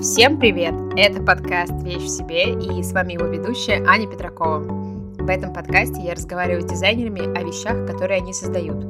[0.00, 0.72] Всем привет!
[0.96, 4.60] Это подкаст «Вещь в себе» и с вами его ведущая Аня Петракова.
[4.60, 8.82] В этом подкасте я разговариваю с дизайнерами о вещах, которые они создают.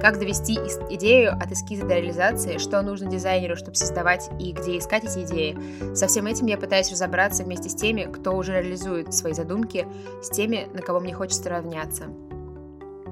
[0.00, 5.02] Как довести идею от эскиза до реализации, что нужно дизайнеру, чтобы создавать и где искать
[5.02, 5.58] эти идеи.
[5.96, 9.84] Со всем этим я пытаюсь разобраться вместе с теми, кто уже реализует свои задумки,
[10.22, 12.04] с теми, на кого мне хочется равняться.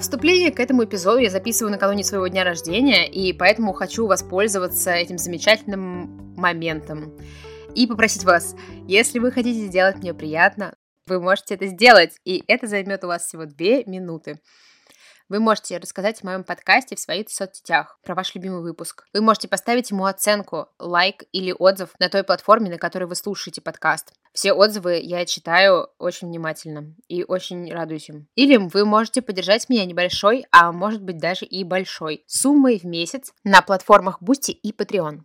[0.01, 5.19] Вступление к этому эпизоду я записываю накануне своего дня рождения, и поэтому хочу воспользоваться этим
[5.19, 7.13] замечательным моментом
[7.75, 8.57] и попросить вас,
[8.89, 10.75] если вы хотите сделать мне приятно,
[11.07, 14.41] вы можете это сделать, и это займет у вас всего две минуты.
[15.31, 19.05] Вы можете рассказать в моем подкасте в своих соцсетях про ваш любимый выпуск.
[19.15, 23.61] Вы можете поставить ему оценку, лайк или отзыв на той платформе, на которой вы слушаете
[23.61, 24.13] подкаст.
[24.33, 28.27] Все отзывы я читаю очень внимательно и очень радуюсь им.
[28.35, 33.33] Или вы можете поддержать меня небольшой, а может быть даже и большой суммой в месяц
[33.45, 35.21] на платформах Boosty и Patreon.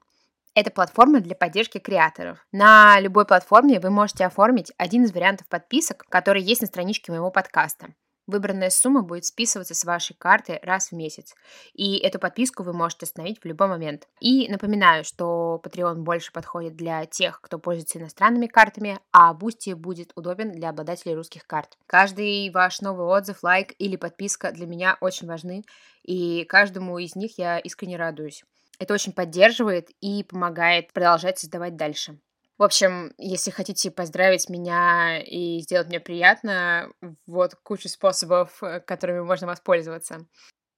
[0.54, 2.46] Это платформа для поддержки креаторов.
[2.52, 7.32] На любой платформе вы можете оформить один из вариантов подписок, который есть на страничке моего
[7.32, 7.88] подкаста.
[8.28, 11.36] Выбранная сумма будет списываться с вашей карты раз в месяц,
[11.74, 14.08] и эту подписку вы можете остановить в любой момент.
[14.20, 20.12] И напоминаю, что Patreon больше подходит для тех, кто пользуется иностранными картами, а Boosty будет
[20.16, 21.78] удобен для обладателей русских карт.
[21.86, 25.64] Каждый ваш новый отзыв, лайк или подписка для меня очень важны,
[26.02, 28.44] и каждому из них я искренне радуюсь.
[28.80, 32.20] Это очень поддерживает и помогает продолжать создавать дальше.
[32.58, 36.90] В общем, если хотите поздравить меня и сделать мне приятно,
[37.28, 40.26] вот куча способов, э, которыми можно воспользоваться.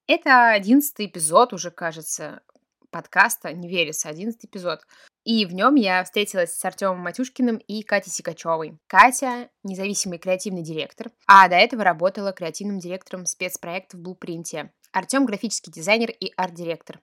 [0.08, 2.42] Это одиннадцатый эпизод уже, кажется,
[2.90, 4.80] подкаста, не верится, одиннадцатый эпизод.
[5.24, 8.80] И в нем я встретилась с Артемом Матюшкиным и Катей Сикачевой.
[8.88, 14.72] Катя— независимый креативный директор, а до этого работала креативным директором спецпроекта в Блупринте.
[14.94, 17.02] Артем— графический дизайнер и арт-директор.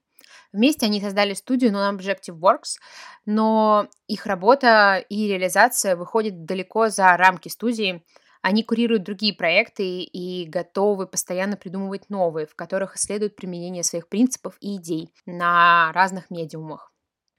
[0.53, 2.79] Вместе они создали студию Non-Objective Works,
[3.27, 8.05] но их работа и реализация выходит далеко за рамки студии.
[8.43, 14.57] Они курируют другие проекты и готовы постоянно придумывать новые, в которых исследуют применение своих принципов
[14.61, 16.95] и идей на разных медиумах.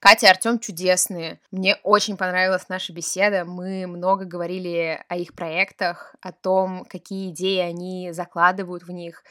[0.06, 1.40] Катя и Артем чудесные.
[1.50, 3.44] Мне очень понравилась наша беседа.
[3.44, 9.24] Мы много говорили о их проектах, о том, какие идеи они закладывают в них,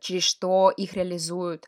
[0.00, 1.66] через что их реализуют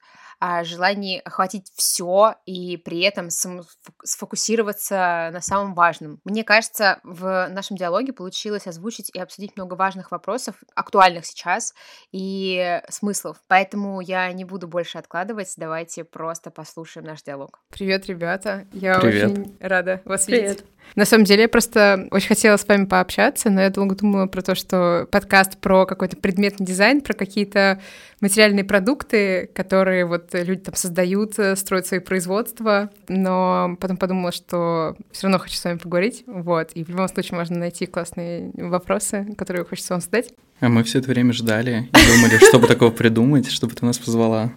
[0.63, 6.21] желании охватить все и при этом сфокусироваться на самом важном.
[6.25, 11.75] Мне кажется, в нашем диалоге получилось озвучить и обсудить много важных вопросов, актуальных сейчас,
[12.13, 13.39] и смыслов.
[13.49, 15.53] Поэтому я не буду больше откладывать.
[15.57, 17.61] Давайте просто послушаем наш диалог.
[17.71, 18.67] Привет, ребята.
[18.73, 19.31] Я Привет.
[19.31, 20.61] очень рада вас Привет.
[20.61, 20.74] видеть.
[20.95, 24.43] На самом деле, я просто очень хотела с вами пообщаться, но я долго думала про
[24.43, 27.81] то, что подкаст про какой-то предметный дизайн, про какие-то
[28.21, 34.97] материальные продукты, которые вот люди там создают, э, строят свои производства, но потом подумала, что
[35.11, 39.27] все равно хочу с вами поговорить, вот, и в любом случае можно найти классные вопросы,
[39.37, 40.33] которые хочется вам задать.
[40.61, 44.53] А мы все это время ждали и думали, чтобы такого придумать, чтобы ты нас позвала.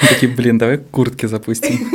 [0.00, 1.90] Такие, блин, давай куртки запустим.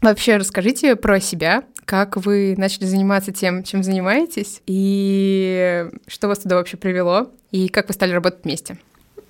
[0.00, 6.56] Вообще, расскажите про себя, как вы начали заниматься тем, чем занимаетесь, и что вас туда
[6.56, 8.78] вообще привело, и как вы стали работать вместе.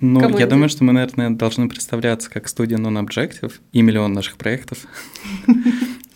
[0.00, 0.55] Ну, Кому я это?
[0.55, 4.78] думаю, что мы, наверное, должны представляться как студия Non-Objective и миллион наших проектов.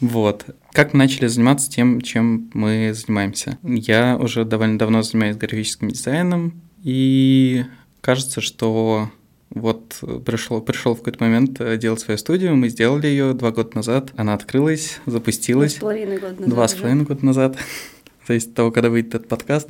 [0.00, 0.46] Вот.
[0.72, 3.58] Как мы начали заниматься тем, чем мы занимаемся?
[3.62, 7.66] Я уже довольно давно занимаюсь графическим дизайном, и
[8.00, 9.10] кажется, что
[9.50, 13.50] вот э, пришел, пришел в какой-то момент э, делать свою студию, мы сделали ее два
[13.50, 15.74] года назад, она открылась, запустилась.
[15.74, 16.48] Два с половиной года назад.
[16.48, 17.56] Два с половиной года назад,
[18.28, 19.68] зависит от того, когда выйдет этот подкаст.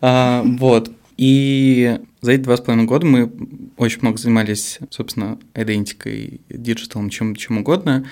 [0.00, 3.32] А, вот, и за эти два с половиной года мы
[3.76, 8.06] очень много занимались, собственно, идентикой, диджиталом, чем, чем угодно,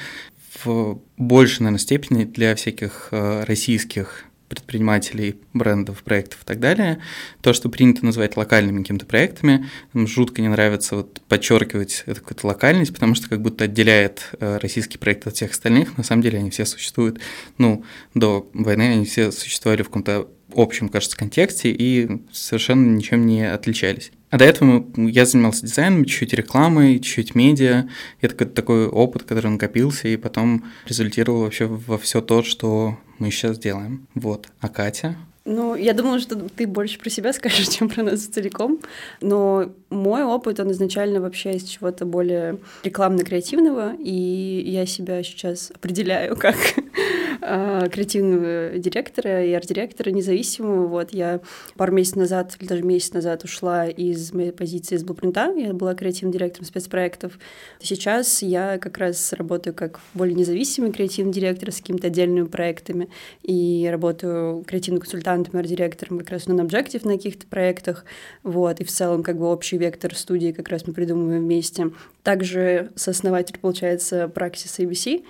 [0.65, 4.25] в большей, наверное, степени для всяких э, российских
[4.55, 6.99] предпринимателей, брендов, проектов и так далее.
[7.41, 12.47] То, что принято называть локальными какими-то проектами, нам жутко не нравится вот подчеркивать эту какую-то
[12.47, 15.97] локальность, потому что как будто отделяет э, российский проект от всех остальных.
[15.97, 17.21] На самом деле они все существуют,
[17.59, 17.85] ну,
[18.15, 24.13] до войны они все существовали в каком-то общем, кажется, контексте и совершенно ничем не отличались.
[24.31, 27.89] А до этого я занимался дизайном, чуть-чуть рекламой, чуть-чуть медиа.
[28.21, 33.59] Это такой опыт, который накопился и потом результировал вообще во все то, что мы сейчас
[33.59, 34.07] делаем.
[34.15, 34.49] Вот.
[34.61, 35.17] А Катя?
[35.45, 38.81] Ну, я думала, что ты больше про себя скажешь, чем про нас целиком.
[39.21, 46.37] Но мой опыт, он изначально вообще из чего-то более рекламно-креативного, и я себя сейчас определяю
[46.37, 46.57] как
[47.41, 50.87] креативного директора и арт-директора независимого.
[50.87, 51.41] Вот я
[51.77, 55.53] пару месяцев назад, или даже месяц назад ушла из моей позиции из Блупринта.
[55.57, 57.39] Я была креативным директором спецпроектов.
[57.81, 63.09] Сейчас я как раз работаю как более независимый креативный директор с какими-то отдельными проектами
[63.43, 68.05] и работаю креативным консультантом арт-директором как раз на Objective на каких-то проектах.
[68.43, 71.91] Вот, и в целом как бы общий вектор студии как раз мы придумываем вместе.
[72.23, 75.25] Также сооснователь, получается, Praxis ABC,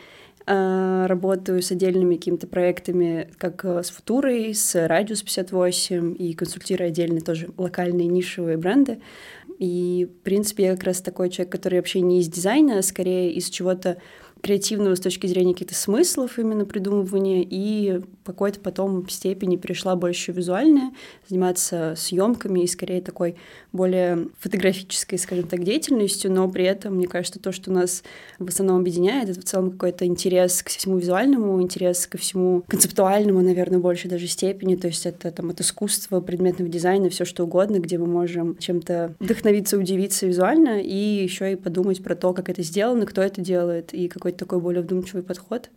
[0.47, 7.23] работаю с отдельными какими-то проектами, как э, с Футурой, с Радиус 58, и консультирую отдельные
[7.23, 9.01] тоже локальные нишевые бренды.
[9.59, 13.33] И, в принципе, я как раз такой человек, который вообще не из дизайна, а скорее
[13.33, 13.99] из чего-то
[14.45, 20.93] креативного с точки зрения каких-то смыслов именно придумывания, и какой-то потом степени перешла больше визуальная,
[21.27, 23.37] заниматься съемками и скорее такой
[23.73, 28.03] более фотографической, скажем так, деятельностью, но при этом, мне кажется, то, что нас
[28.39, 33.41] в основном объединяет, это в целом какой-то интерес к всему визуальному, интерес ко всему концептуальному,
[33.41, 37.79] наверное, больше даже степени, то есть это там от искусства, предметного дизайна, все что угодно,
[37.79, 42.63] где мы можем чем-то вдохновиться, удивиться визуально, и еще и подумать про то, как это
[42.63, 45.71] сделано, кто это делает, и какой-то такой более вдумчивый подход.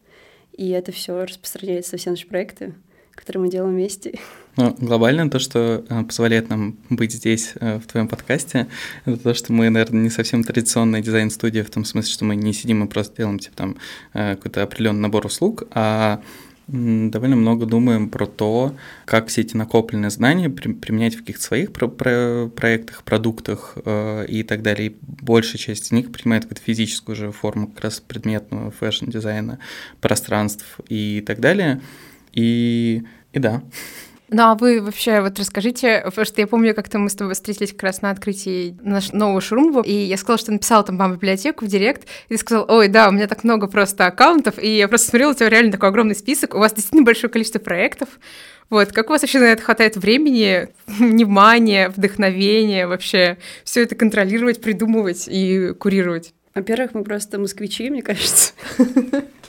[0.58, 2.74] И это все распространяется на все наши проекты,
[3.14, 4.20] которые мы делаем вместе.
[4.56, 8.68] Ну, глобально то, что э, позволяет нам быть здесь, э, в твоем подкасте,
[9.06, 12.54] это то, что мы, наверное, не совсем традиционная дизайн-студия в том смысле, что мы не
[12.54, 13.78] сидим и просто делаем, типа, там,
[14.14, 16.22] э, какой-то определенный набор услуг, а
[16.68, 18.76] довольно много думаем про то,
[19.06, 24.44] как все эти накопленные знания применять в каких-то своих про про проектах, продуктах э, и
[24.44, 24.90] так далее.
[24.90, 29.60] И большая часть из них принимает какую-то физическую же форму как раз предметного фэшн-дизайна,
[30.02, 31.82] пространств и так далее.
[32.34, 33.64] И, и да.
[34.30, 37.72] Ну а вы вообще вот расскажите, потому что я помню, как-то мы с тобой встретились
[37.72, 41.64] как раз на открытии нашего нового шурумова, и я сказала, что написала там вам библиотеку
[41.64, 44.90] в директ, и ты сказал, ой, да, у меня так много просто аккаунтов, и я
[44.90, 48.10] просто смотрела, у тебя реально такой огромный список, у вас действительно большое количество проектов,
[48.70, 54.62] вот, как у вас вообще на это хватает времени, внимания, вдохновения, вообще все это контролировать,
[54.62, 56.34] придумывать и курировать?
[56.54, 58.52] Во-первых, мы просто москвичи, мне кажется.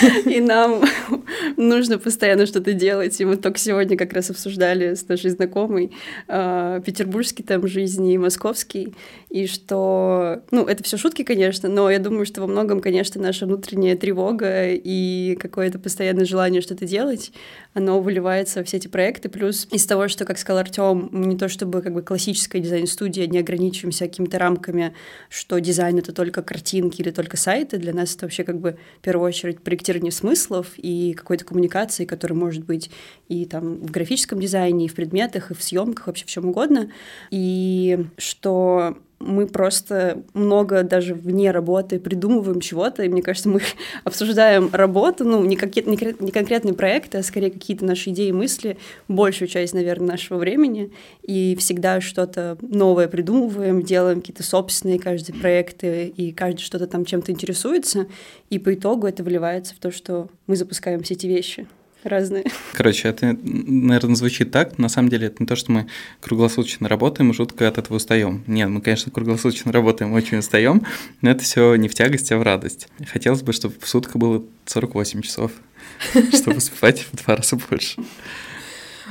[0.26, 0.82] И нам
[1.56, 3.20] нужно постоянно что-то делать.
[3.20, 5.92] И мы только сегодня как раз обсуждали с нашей знакомой
[6.28, 8.94] э, петербургский там жизни и московский.
[9.28, 13.46] И что, ну, это все шутки, конечно, но я думаю, что во многом, конечно, наша
[13.46, 17.32] внутренняя тревога и какое-то постоянное желание что-то делать,
[17.74, 19.28] оно выливается во все эти проекты.
[19.28, 23.38] Плюс из того, что, как сказал Артем, не то чтобы как бы классическая дизайн-студия, не
[23.38, 24.94] ограничиваемся какими-то рамками,
[25.28, 27.78] что дизайн— это только картинки или только сайты.
[27.78, 32.38] Для нас это вообще как бы в первую очередь проектирование смыслов и какой-то коммуникации, которая
[32.38, 32.90] может быть
[33.28, 36.90] и там в графическом дизайне, и в предметах, и в съемках, вообще в чем угодно.
[37.30, 43.60] И что мы просто много даже вне работы придумываем чего-то, и мне кажется, мы
[44.04, 48.78] обсуждаем работу, ну, не, какие, не, конкретные проекты, а скорее какие-то наши идеи, мысли,
[49.08, 50.90] большую часть, наверное, нашего времени,
[51.22, 57.30] и всегда что-то новое придумываем, делаем какие-то собственные каждые проекты, и каждый что-то там чем-то
[57.30, 58.06] интересуется,
[58.48, 61.66] и по итогу это выливается в то, что мы запускаем все эти вещи
[62.04, 62.44] разные.
[62.72, 64.78] Короче, это, наверное, звучит так.
[64.78, 65.86] На самом деле, это не то, что мы
[66.20, 68.44] круглосуточно работаем и жутко от этого устаем.
[68.46, 70.82] Нет, мы, конечно, круглосуточно работаем, очень устаем,
[71.20, 72.88] но это все не в тягость, а в радость.
[73.06, 75.52] Хотелось бы, чтобы в сутка было 48 часов,
[76.34, 78.00] чтобы успевать в два раза больше.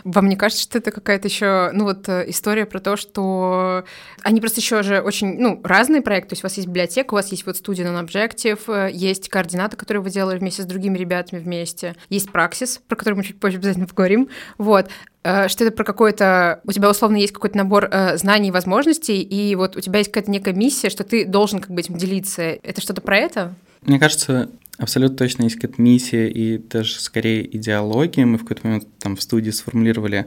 [0.04, 3.84] Вам не кажется, что это какая-то еще, ну вот э, история про то, что
[4.24, 6.30] они просто еще же очень, ну, разные проекты.
[6.30, 9.78] То есть у вас есть библиотека, у вас есть вот студия Non-Objective, э, есть координаты,
[9.78, 13.58] которые вы делали вместе с другими ребятами вместе, есть праксис, про который мы чуть позже
[13.58, 14.30] обязательно поговорим.
[14.58, 14.90] Вот
[15.24, 16.62] э, что это про какой-то...
[16.66, 20.12] У тебя, условно, есть какой-то набор э, знаний и возможностей, и вот у тебя есть
[20.12, 22.42] какая-то некая миссия, что ты должен как бы этим делиться.
[22.42, 23.56] Это что-то про это?
[23.82, 28.26] Мне кажется, Абсолютно точно есть какая-то миссия и даже скорее идеология.
[28.26, 30.26] Мы в какой-то момент там в студии сформулировали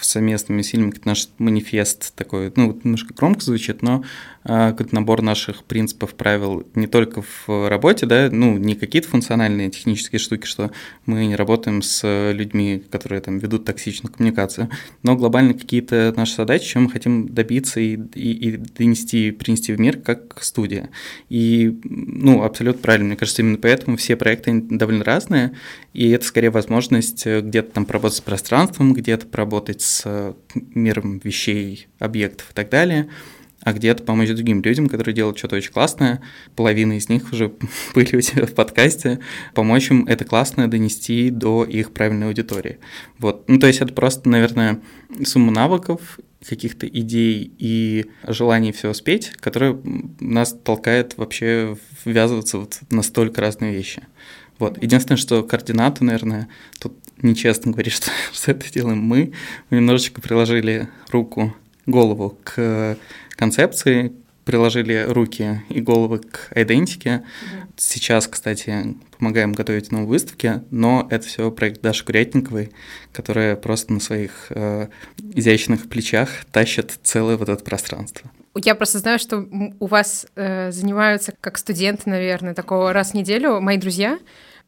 [0.00, 4.04] совместными усилиями наш манифест такой, ну, немножко громко звучит, но
[4.48, 10.18] какой-то набор наших принципов, правил не только в работе, да, ну, не какие-то функциональные технические
[10.18, 10.70] штуки, что
[11.04, 14.70] мы не работаем с людьми, которые там ведут токсичную коммуникацию,
[15.02, 19.80] но глобально какие-то наши задачи, чем мы хотим добиться и, и, и донести, принести в
[19.80, 20.88] мир как студия.
[21.28, 25.52] И, ну, абсолютно правильно, мне кажется, именно поэтому все проекты довольно разные,
[25.92, 32.50] и это скорее возможность где-то там поработать с пространством, где-то поработать с миром вещей, объектов
[32.50, 33.10] и так далее–
[33.68, 36.22] а где-то помочь другим людям, которые делают что-то очень классное.
[36.56, 37.52] Половина из них уже
[37.94, 39.18] были у тебя в подкасте.
[39.52, 42.78] Помочь им это классное донести до их правильной аудитории.
[43.18, 43.46] Вот.
[43.46, 44.80] Ну, то есть это просто, наверное,
[45.22, 49.78] сумма навыков, каких-то идей и желаний все успеть, которые
[50.18, 54.02] нас толкает вообще ввязываться вот в настолько разные вещи.
[54.58, 54.82] Вот.
[54.82, 56.48] Единственное, что координаты, наверное,
[56.80, 59.34] тут нечестно говорить, что, что это делаем мы.
[59.68, 62.96] Мы немножечко приложили руку, голову к
[63.38, 64.12] концепции,
[64.44, 67.22] приложили руки и головы к идентике.
[67.52, 67.68] Да.
[67.76, 72.72] Сейчас, кстати, помогаем готовить новые выставки, но это все проект Даши Курятниковой,
[73.12, 74.88] которая просто на своих э,
[75.34, 78.30] изящных плечах тащит целое вот это пространство.
[78.54, 79.46] Я просто знаю, что
[79.78, 84.18] у вас э, занимаются как студенты, наверное, такого раз в неделю мои друзья.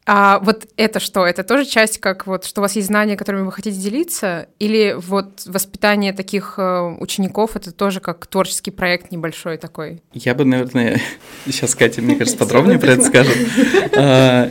[0.05, 1.25] А вот это что?
[1.25, 4.47] Это тоже часть, как вот, что у вас есть знания, которыми вы хотите делиться?
[4.57, 10.01] Или вот воспитание таких э, учеников, это тоже как творческий проект небольшой такой?
[10.13, 10.99] Я бы, наверное,
[11.45, 13.37] сейчас Катя, мне кажется, подробнее про это скажет.
[13.93, 14.49] А,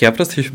[0.00, 0.52] я просто еще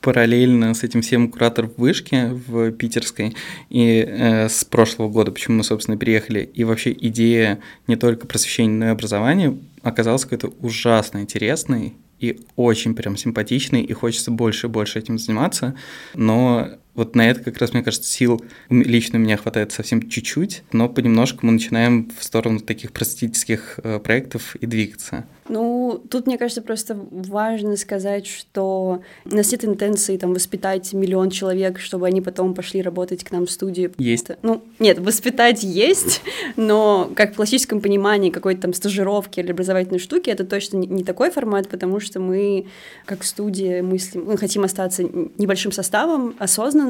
[0.00, 3.34] параллельно с этим всем куратор в Вышке, в Питерской,
[3.70, 8.74] и э, с прошлого года, почему мы, собственно, переехали, и вообще идея не только просвещения,
[8.74, 11.94] но и образования оказалась какой-то ужасно интересной,
[12.24, 15.74] и очень прям симпатичный, и хочется больше и больше этим заниматься,
[16.14, 20.62] но вот на это как раз, мне кажется, сил лично у меня хватает совсем чуть-чуть,
[20.72, 25.24] но понемножку мы начинаем в сторону таких простительских э, проектов и двигаться.
[25.48, 31.30] Ну, тут, мне кажется, просто важно сказать, что у нас нет интенции там воспитать миллион
[31.30, 33.92] человек, чтобы они потом пошли работать к нам в студию.
[33.98, 34.30] Есть.
[34.42, 36.22] Ну, нет, воспитать есть,
[36.56, 41.30] но как в классическом понимании какой-то там стажировки или образовательной штуки, это точно не такой
[41.30, 42.66] формат, потому что мы,
[43.04, 46.83] как студия, мыслим, мы хотим остаться небольшим составом, осознанно,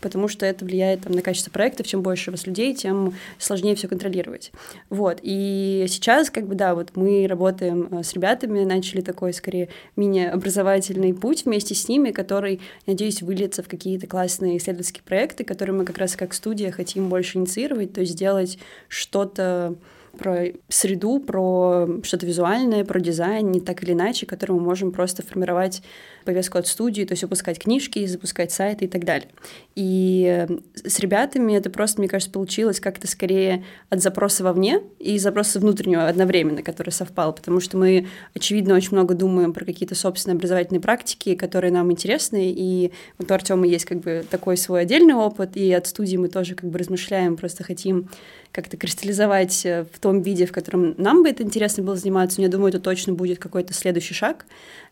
[0.00, 1.86] потому что это влияет там, на качество проектов.
[1.86, 4.52] Чем больше у вас людей, тем сложнее все контролировать.
[4.90, 5.18] Вот.
[5.22, 11.44] И сейчас, как бы, да, вот мы работаем с ребятами, начали такой, скорее, мини-образовательный путь
[11.44, 16.16] вместе с ними, который, надеюсь, выльется в какие-то классные исследовательские проекты, которые мы как раз
[16.16, 19.76] как студия хотим больше инициировать, то есть сделать что-то
[20.18, 25.22] про среду, про что-то визуальное, про дизайн, не так или иначе, который мы можем просто
[25.22, 25.82] формировать
[26.24, 29.28] повестку от студии, то есть выпускать книжки, запускать сайты и так далее.
[29.74, 35.58] И с ребятами это просто, мне кажется, получилось как-то скорее от запроса вовне и запроса
[35.58, 40.82] внутреннего одновременно, который совпал, потому что мы, очевидно, очень много думаем про какие-то собственные образовательные
[40.82, 45.56] практики, которые нам интересны, и вот у Артема есть как бы такой свой отдельный опыт,
[45.56, 48.10] и от студии мы тоже как бы размышляем, просто хотим
[48.52, 52.40] как-то кристаллизовать э, в том виде, в котором нам бы это интересно было заниматься.
[52.40, 54.46] Я думаю, это точно будет какой-то следующий шаг.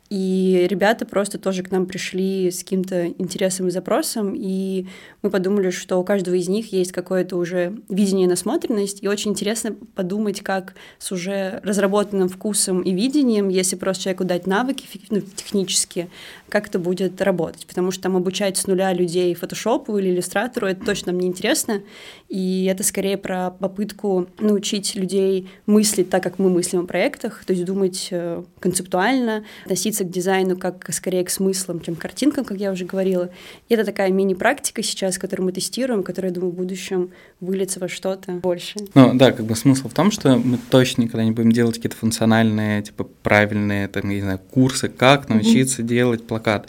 [0.08, 4.86] И ребята просто тоже к нам пришли с каким-то интересом и запросом, и
[5.22, 9.32] мы подумали, что у каждого из них есть какое-то уже видение и насмотренность, и очень
[9.32, 15.20] интересно подумать, как с уже разработанным вкусом и видением, если просто человеку дать навыки ну,
[15.20, 16.08] технические,
[16.48, 20.84] как это будет работать, потому что там обучать с нуля людей фотошопу или иллюстратору, это
[20.84, 21.82] точно нам не интересно,
[22.28, 27.52] и это скорее про попытку научить людей мыслить так, как мы мыслим о проектах, то
[27.52, 32.58] есть думать э, концептуально, относиться к дизайну как скорее к смыслам, чем к картинкам, как
[32.58, 33.30] я уже говорила.
[33.68, 37.10] И это такая мини-практика сейчас, которую мы тестируем, которая, я думаю, в будущем
[37.40, 38.74] выльется во что-то больше.
[38.94, 41.96] Ну да, как бы смысл в том, что мы точно никогда не будем делать какие-то
[41.96, 45.86] функциональные, типа правильные, там, я не знаю, курсы, как научиться mm-hmm.
[45.86, 46.66] делать плакат.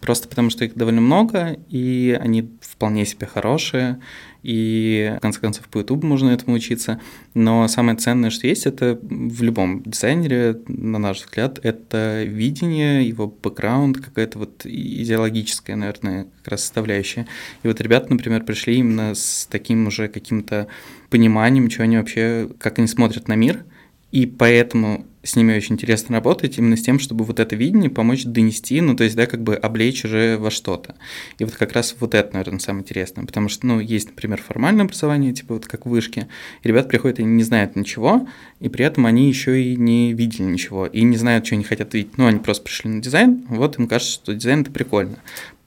[0.00, 4.00] Просто потому что их довольно много, и они вполне себе хорошие,
[4.48, 6.98] и в конце концов по YouTube можно этому учиться.
[7.34, 13.26] Но самое ценное, что есть, это в любом дизайнере, на наш взгляд, это видение, его
[13.26, 17.26] бэкграунд, какая-то вот идеологическая, наверное, как раз составляющая.
[17.62, 20.66] И вот ребята, например, пришли именно с таким уже каким-то
[21.10, 23.66] пониманием, что они вообще, как они смотрят на мир,
[24.12, 28.24] и поэтому с ними очень интересно работать именно с тем, чтобы вот это видение помочь
[28.24, 30.94] донести, ну, то есть, да, как бы облечь уже во что-то.
[31.38, 34.86] И вот как раз вот это, наверное, самое интересное, потому что, ну, есть, например, формальное
[34.86, 36.28] образование, типа вот как вышки,
[36.62, 38.26] и ребят приходят и не знают ничего,
[38.60, 41.92] и при этом они еще и не видели ничего, и не знают, что они хотят
[41.92, 42.16] видеть.
[42.16, 45.18] Ну, они просто пришли на дизайн, вот им кажется, что дизайн– это прикольно.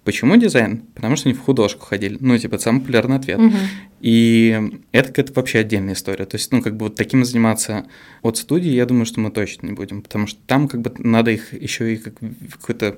[0.03, 0.79] Почему дизайн?
[0.95, 2.17] Потому что они в художку ходили.
[2.19, 3.39] Ну, типа, это самый популярный ответ.
[3.39, 3.55] Угу.
[4.01, 4.59] И
[4.91, 6.25] это какая-то вообще отдельная история.
[6.25, 7.85] То есть, ну, как бы вот таким заниматься
[8.23, 11.29] от студии, я думаю, что мы точно не будем, потому что там как бы надо
[11.29, 12.15] их еще и как
[12.51, 12.97] какую-то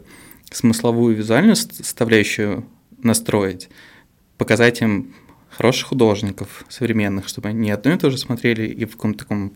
[0.50, 2.66] смысловую визуальную составляющую
[3.02, 3.70] настроить,
[4.38, 5.14] показать им
[5.50, 9.52] хороших художников современных, чтобы они одно и то же смотрели и в каком-то таком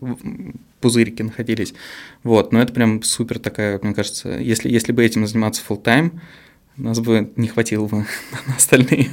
[0.80, 1.74] пузырике находились.
[2.22, 6.12] Вот, но это прям супер такая, мне кажется, если, если бы этим заниматься full time
[6.78, 7.98] нас бы не хватило бы
[8.46, 9.10] на остальные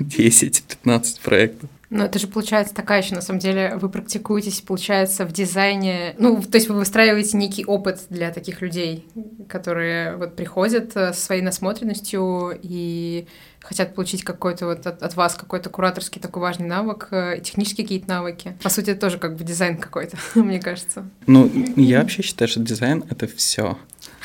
[0.00, 1.70] 10-15 проектов.
[1.90, 6.40] Ну, это же получается такая еще, на самом деле, вы практикуетесь, получается, в дизайне, ну,
[6.40, 9.04] то есть вы выстраиваете некий опыт для таких людей,
[9.48, 13.26] которые вот приходят э, со своей насмотренностью и
[13.58, 18.08] хотят получить какой-то вот от, от вас какой-то кураторский такой важный навык, э, технические какие-то
[18.08, 18.56] навыки.
[18.62, 21.10] По сути, это тоже как бы дизайн какой-то, мне кажется.
[21.26, 23.76] Ну, я вообще считаю, что дизайн— это все.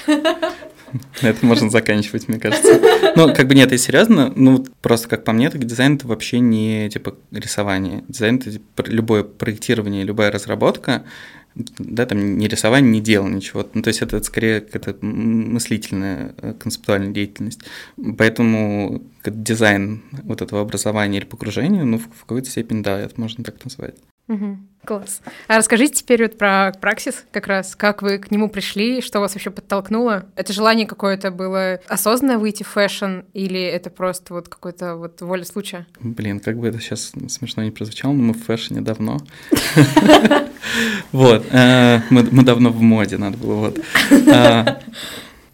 [1.22, 2.80] На этом можно заканчивать, мне кажется.
[3.16, 6.40] Ну, как бы нет, и серьезно, ну, просто как по мне, так дизайн это вообще
[6.40, 8.04] не типа рисование.
[8.08, 11.04] Дизайн это типа, любое проектирование, любая разработка,
[11.56, 13.66] да, там не рисование, не дело ничего.
[13.74, 17.62] Ну, то есть это, это скорее какая-то мыслительная, э, концептуальная деятельность.
[18.18, 23.44] Поэтому дизайн вот этого образования или погружения, ну, в, в какой-то степени, да, это можно
[23.44, 23.96] так назвать.
[24.86, 25.22] Класс.
[25.48, 29.34] А расскажите теперь вот про праксис как раз, как вы к нему пришли, что вас
[29.34, 30.26] вообще подтолкнуло?
[30.36, 35.44] Это желание какое-то было осознанно выйти в фэшн или это просто вот какой-то вот воля
[35.44, 35.88] случая?
[36.00, 39.20] Блин, как бы это сейчас смешно не прозвучало, но мы в фэшне давно.
[41.12, 43.80] Вот, э, мы давно в моде, надо было вот.
[44.10, 44.78] Э,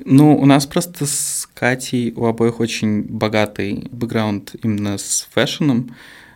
[0.05, 5.93] ну, у нас просто с Катей у обоих очень богатый бэкграунд именно с фэшном.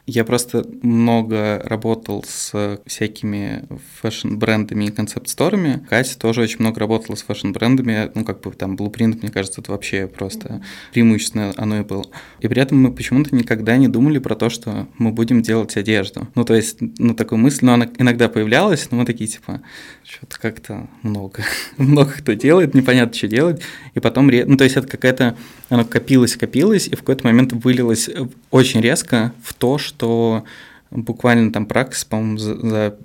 [0.08, 3.68] Я просто много работал с всякими
[4.02, 5.84] фэшн-брендами и концепт-сторами.
[5.90, 8.12] Катя тоже очень много работала с фэшн-брендами.
[8.14, 10.62] Ну, как бы там Blueprint, мне кажется, это вообще просто
[10.94, 12.06] преимущественно оно и было.
[12.40, 16.28] И при этом мы почему-то никогда не думали про то, что мы будем делать одежду.
[16.36, 19.62] Ну, то есть, ну, такую мысль, но она иногда появлялась, но мы такие, типа,
[20.04, 21.44] что-то как-то много.
[21.78, 23.60] много кто делает, непонятно, что делать.
[23.96, 25.36] И потом, ну, то есть, это какая-то,
[25.70, 28.08] оно копилось, копилось, и в какой-то момент вылилось
[28.52, 30.44] очень резко в то, что что
[30.92, 32.98] буквально там праксис, по-моему, за, за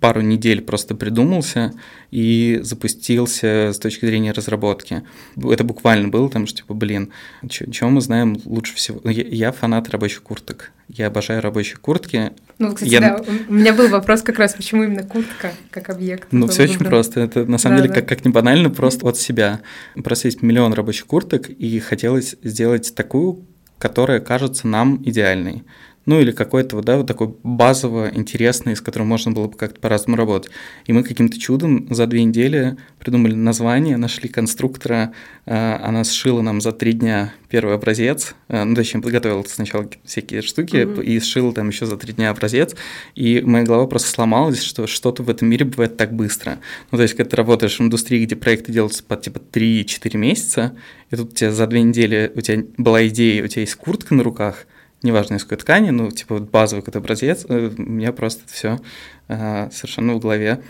[0.00, 1.72] пару недель просто придумался
[2.10, 5.02] и запустился с точки зрения разработки.
[5.36, 7.10] Это буквально было там, что типа, блин,
[7.48, 9.00] чего мы знаем лучше всего?
[9.08, 10.72] Я, я фанат рабочих курток.
[10.88, 12.32] Я обожаю рабочие куртки.
[12.58, 13.00] Ну, кстати, я...
[13.00, 16.28] да, у меня был вопрос как раз, почему именно куртка как объект?
[16.32, 17.20] Ну, все очень просто.
[17.20, 18.00] Это на самом да, деле, да.
[18.00, 19.60] Как, как не банально, просто от себя.
[20.02, 23.46] Просто есть миллион рабочих курток, и хотелось сделать такую,
[23.78, 25.64] которая кажется нам идеальной
[26.06, 30.16] ну или какой-то, да, вот такой базово интересный, с которым можно было бы как-то по-разному
[30.16, 30.50] работать.
[30.86, 35.12] И мы каким-то чудом за две недели придумали название, нашли конструктора,
[35.44, 40.40] э, она сшила нам за три дня первый образец, э, ну, точнее, подготовила сначала всякие
[40.40, 41.04] штуки mm-hmm.
[41.04, 42.74] и сшила там еще за три дня образец,
[43.14, 46.58] и моя голова просто сломалась, что что-то в этом мире бывает так быстро.
[46.90, 50.74] Ну, то есть, когда ты работаешь в индустрии, где проекты делаются по типа 3-4 месяца,
[51.10, 54.14] и тут у тебя за две недели у тебя была идея, у тебя есть куртка
[54.14, 54.66] на руках–
[55.02, 58.80] неважно из какой ткани, ну, типа базовый какой-то образец, э, у меня просто это все
[59.28, 60.62] э, совершенно в голове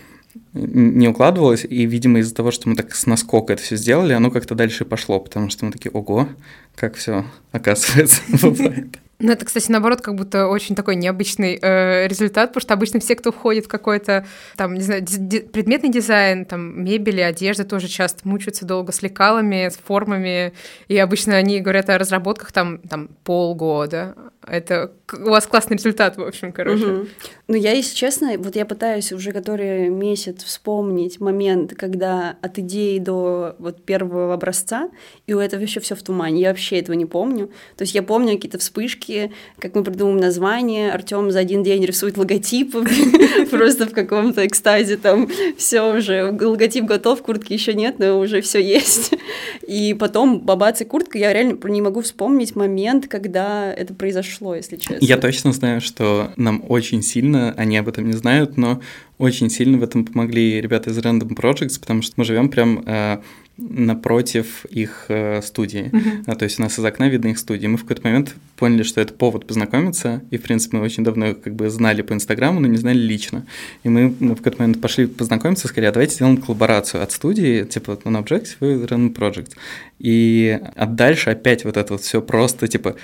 [0.53, 4.31] не укладывалось, и, видимо, из-за того, что мы так с наскока это все сделали, оно
[4.31, 6.29] как-то дальше пошло, потому что мы такие, ого,
[6.77, 8.99] как все оказывается бывает.
[9.21, 13.15] Ну, это, кстати, наоборот, как будто очень такой необычный э, результат, потому что обычно все,
[13.15, 18.27] кто входит в какой-то, там, не знаю, ди- предметный дизайн, там, мебели, одежды тоже часто
[18.27, 20.55] мучаются долго с лекалами, с формами,
[20.89, 24.17] и обычно они говорят о разработках там, там полгода.
[24.46, 26.87] Это у вас классный результат, в общем, короче.
[26.87, 27.07] Угу.
[27.48, 32.98] Ну, я, если честно, вот я пытаюсь уже который месяц вспомнить момент, когда от идеи
[32.98, 34.88] до вот первого образца,
[35.26, 36.40] и у этого еще все в тумане.
[36.40, 37.48] Я вообще этого не помню.
[37.76, 42.16] То есть я помню какие-то вспышки, как мы придумываем название, Артем за один день рисует
[42.16, 42.72] логотип,
[43.50, 48.62] просто в каком-то экстазе там все уже, логотип готов, куртки еще нет, но уже все
[48.62, 49.12] есть.
[49.66, 54.77] И потом бабац и куртка, я реально не могу вспомнить момент, когда это произошло, если
[54.77, 55.05] честно.
[55.05, 58.81] Я точно знаю, что нам очень сильно, они об этом не знают, но
[59.19, 63.19] очень сильно в этом помогли ребята из Random Projects, потому что мы живем прям э,
[63.59, 65.90] напротив их э, студии.
[65.93, 66.25] Uh-huh.
[66.27, 67.66] А, то есть у нас из окна видно их студии.
[67.66, 71.35] Мы в какой-то момент поняли, что это повод познакомиться, и, в принципе, мы очень давно
[71.35, 73.45] как бы знали по Инстаграму, но не знали лично.
[73.83, 77.64] И мы, мы в какой-то момент пошли познакомиться, сказали, а давайте сделаем коллаборацию от студии,
[77.64, 79.53] типа на Objective и Random Projects.
[79.99, 82.97] И а дальше опять вот это вот все просто, типа,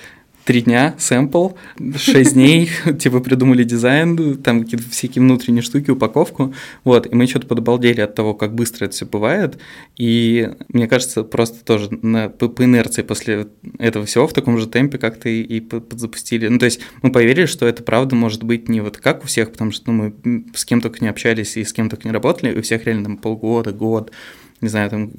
[0.47, 1.51] три дня сэмпл,
[1.97, 6.55] шесть дней, типа, придумали дизайн, там какие-то всякие внутренние штуки, упаковку,
[6.85, 9.59] вот, и мы что-то подобалдели от того, как быстро это все бывает,
[9.97, 13.49] и мне кажется, просто тоже на, по, по инерции после
[13.81, 17.47] этого всего в таком же темпе как-то и, и подзапустили, ну, то есть мы поверили,
[17.47, 20.65] что это правда может быть не вот как у всех, потому что ну, мы с
[20.65, 23.17] кем только не общались и с кем только не работали, и у всех реально там
[23.17, 24.13] полгода, год,
[24.61, 25.11] не знаю, там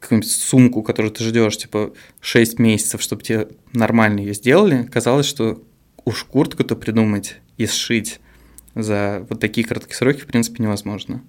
[0.00, 5.62] какую-нибудь сумку, которую ты ждешь, типа, 6 месяцев, чтобы тебе нормально ее сделали, казалось, что
[6.04, 8.20] уж куртку-то придумать и сшить
[8.74, 11.22] за вот такие короткие сроки, в принципе, невозможно.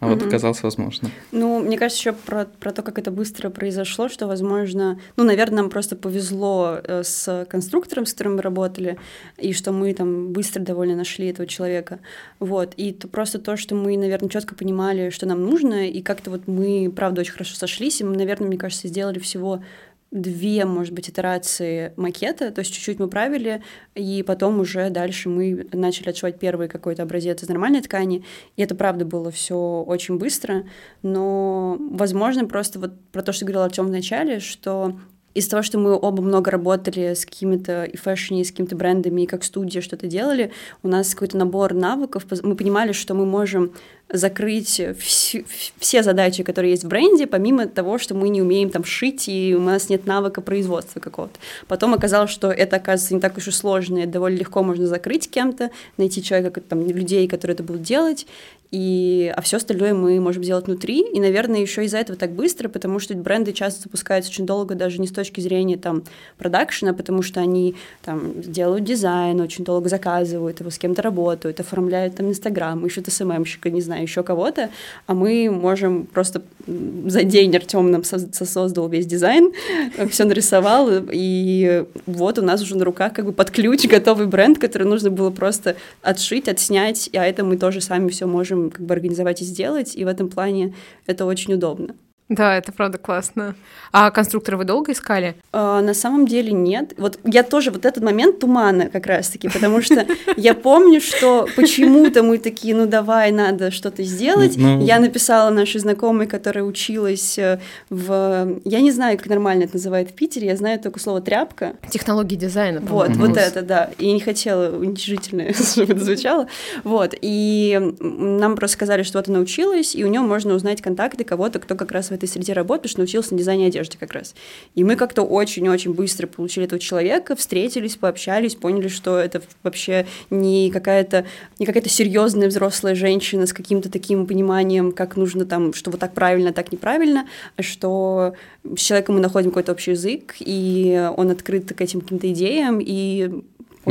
[0.00, 0.14] А угу.
[0.14, 1.10] вот оказалось возможно.
[1.32, 5.62] Ну, мне кажется, еще про, про то, как это быстро произошло, что, возможно, ну, наверное,
[5.62, 8.96] нам просто повезло э, с конструктором, с которым мы работали,
[9.38, 11.98] и что мы там быстро довольно нашли этого человека.
[12.38, 12.74] Вот.
[12.76, 16.46] И то, просто то, что мы, наверное, четко понимали, что нам нужно, и как-то вот
[16.46, 19.62] мы, правда, очень хорошо сошлись, и мы, наверное, мне кажется, сделали всего
[20.10, 23.62] две, может быть, итерации макета, то есть чуть-чуть мы правили,
[23.94, 28.24] и потом уже дальше мы начали отшивать первый какой-то образец из нормальной ткани,
[28.56, 30.64] и это, правда, было все очень быстро,
[31.02, 34.98] но, возможно, просто вот про то, что говорил Артем в начале, что
[35.34, 39.22] из-за того, что мы оба много работали с какими-то и фэшн, и с какими-то брендами,
[39.22, 43.72] и как студия что-то делали, у нас какой-то набор навыков, мы понимали, что мы можем
[44.10, 45.44] закрыть все,
[45.78, 49.54] все задачи, которые есть в бренде, помимо того, что мы не умеем там шить, и
[49.56, 51.38] у нас нет навыка производства какого-то.
[51.66, 55.30] Потом оказалось, что это, оказывается, не так уж и сложно, это довольно легко можно закрыть
[55.30, 58.26] кем-то, найти человека, там, людей, которые это будут делать,
[58.70, 61.00] и, а все остальное мы можем сделать внутри.
[61.00, 65.00] И, наверное, еще из-за этого так быстро, потому что бренды часто запускаются очень долго, даже
[65.00, 66.04] не с точки зрения там
[66.36, 72.16] продакшена, потому что они там делают дизайн, очень долго заказывают его, с кем-то работают, оформляют
[72.16, 74.70] там Инстаграм, ищут СММщика, не знаю, еще кого-то,
[75.06, 79.52] а мы можем просто за день Артем нам создал весь дизайн,
[80.10, 84.58] все нарисовал, и вот у нас уже на руках как бы под ключ готовый бренд,
[84.58, 88.94] который нужно было просто отшить, отснять, а это мы тоже сами все можем как бы
[88.94, 90.74] организовать и сделать, и в этом плане
[91.06, 91.94] это очень удобно.
[92.28, 93.54] Да, это правда классно.
[93.90, 95.36] А конструктора вы долго искали?
[95.50, 96.92] А, на самом деле нет.
[96.98, 102.22] Вот я тоже вот этот момент тумана как раз-таки, потому что я помню, что почему-то
[102.22, 104.56] мы такие, ну давай, надо что-то сделать.
[104.58, 104.84] Ну...
[104.84, 108.60] Я написала нашей знакомой, которая училась э, в...
[108.64, 111.76] Я не знаю, как нормально это называют в Питере, я знаю только слово «тряпка».
[111.88, 112.80] Технологии дизайна.
[112.80, 113.90] Вот, вот это, да.
[113.96, 116.46] И не хотела уничижительно, чтобы это звучало.
[116.84, 121.24] Вот, и нам просто сказали, что вот она училась, и у нее можно узнать контакты
[121.24, 122.52] кого-то, кто как раз в этой среде
[122.88, 124.34] что научился на дизайне одежды как раз.
[124.74, 130.70] И мы как-то очень-очень быстро получили этого человека, встретились, пообщались, поняли, что это вообще не
[130.70, 131.26] какая-то
[131.58, 136.14] не какая-то серьезная взрослая женщина с каким-то таким пониманием, как нужно там, что вот так
[136.14, 137.26] правильно, так неправильно,
[137.56, 138.34] а что
[138.76, 143.42] с человеком мы находим какой-то общий язык, и он открыт к этим каким-то идеям, и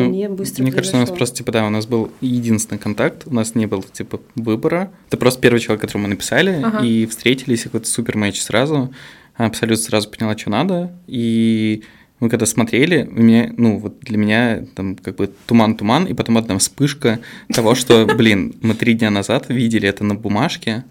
[0.03, 3.23] вполне ну, быстро Мне кажется, у нас просто, типа, да, у нас был единственный контакт,
[3.25, 4.91] у нас не было, типа, выбора.
[5.07, 6.83] Это просто первый человек, которому мы написали, ага.
[6.83, 8.93] и встретились, и какой-то супер матч сразу.
[9.35, 11.83] Абсолютно сразу поняла, что надо, и
[12.19, 16.37] мы когда смотрели, у меня, ну, вот для меня там как бы туман-туман, и потом
[16.37, 17.19] одна вспышка
[17.53, 20.83] того, что, блин, мы три дня назад видели это на бумажке,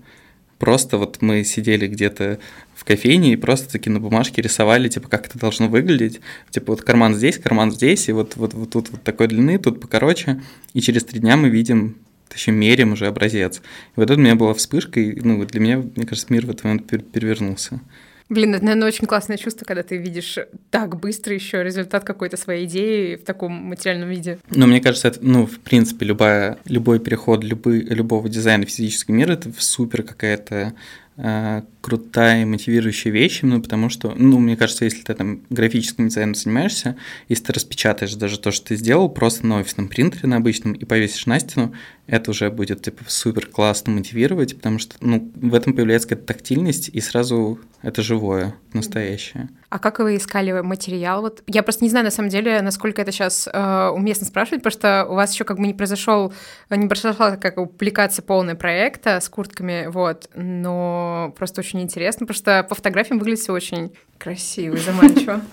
[0.58, 2.38] Просто вот мы сидели где-то
[2.74, 6.20] в кофейне и просто таки на бумажке рисовали, типа, как это должно выглядеть.
[6.50, 9.80] Типа, вот карман здесь, карман здесь, и вот, вот, вот тут вот такой длины, тут
[9.80, 10.40] покороче.
[10.72, 11.96] И через три дня мы видим,
[12.28, 13.58] точнее, мерим уже образец.
[13.58, 13.60] И
[13.96, 16.64] вот это у меня была вспышка, и, ну, для меня, мне кажется, мир в этот
[16.64, 17.80] момент перевернулся.
[18.28, 20.38] Блин, это, наверное, очень классное чувство, когда ты видишь
[20.70, 24.38] так быстро еще результат какой-то своей идеи в таком материальном виде.
[24.50, 29.12] Ну, мне кажется, это, ну, в принципе, любая, любой переход любы, любого дизайна в физический
[29.12, 30.74] мир— это супер какая-то
[31.18, 36.34] э, крутая мотивирующая вещь, ну, потому что, ну, мне кажется, если ты там графическим дизайном
[36.34, 36.96] занимаешься,
[37.28, 40.84] если ты распечатаешь даже то, что ты сделал, просто на офисном принтере, на обычном, и
[40.84, 41.74] повесишь на стену,
[42.06, 46.88] это уже будет, типа, супер классно мотивировать, потому что, ну, в этом появляется какая-то тактильность,
[46.88, 49.48] и сразу это живое, настоящее.
[49.70, 51.22] А как вы искали материал?
[51.22, 54.80] Вот я просто не знаю, на самом деле, насколько это сейчас э, уместно спрашивать, потому
[54.80, 56.32] что у вас еще как бы не произошел,
[56.70, 62.62] не произошла как публикация полная проекта с куртками, вот, но просто очень интересно, потому что
[62.68, 65.40] по фотографиям выглядит все очень красиво и заманчиво.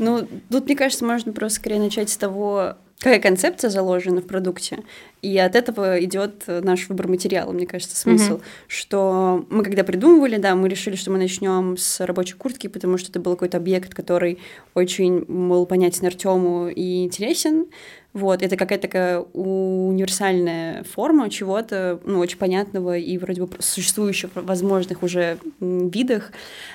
[0.00, 4.80] Ну, тут, мне кажется, можно просто скорее начать с того, какая концепция заложена в продукте,
[5.22, 8.34] и от этого идет наш выбор материала, мне кажется, смысл.
[8.34, 8.42] Mm-hmm.
[8.68, 13.10] Что мы когда придумывали, да, мы решили, что мы начнем с рабочей куртки, потому что
[13.10, 14.38] это был какой-то объект, который
[14.74, 17.66] очень был понятен Артему и интересен.
[18.14, 25.02] Вот, это какая-то такая универсальная форма чего-то, ну, очень понятного и вроде бы существующих возможных
[25.02, 26.32] уже видах.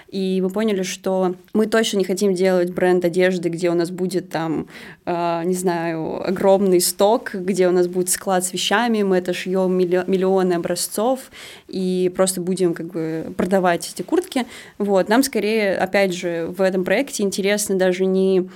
[0.10, 4.30] И мы поняли, что мы точно не хотим делать бренд одежды, где у нас будет
[4.30, 4.68] там,
[5.06, 9.76] э, не знаю, огромный сток, где у нас будет склад с вещами, мы это шьем
[9.76, 11.32] миллионы образцов
[11.68, 14.46] и просто будем как бы продавать эти куртки.
[14.78, 18.48] Вот, нам скорее, опять же, в этом проекте интересно даже не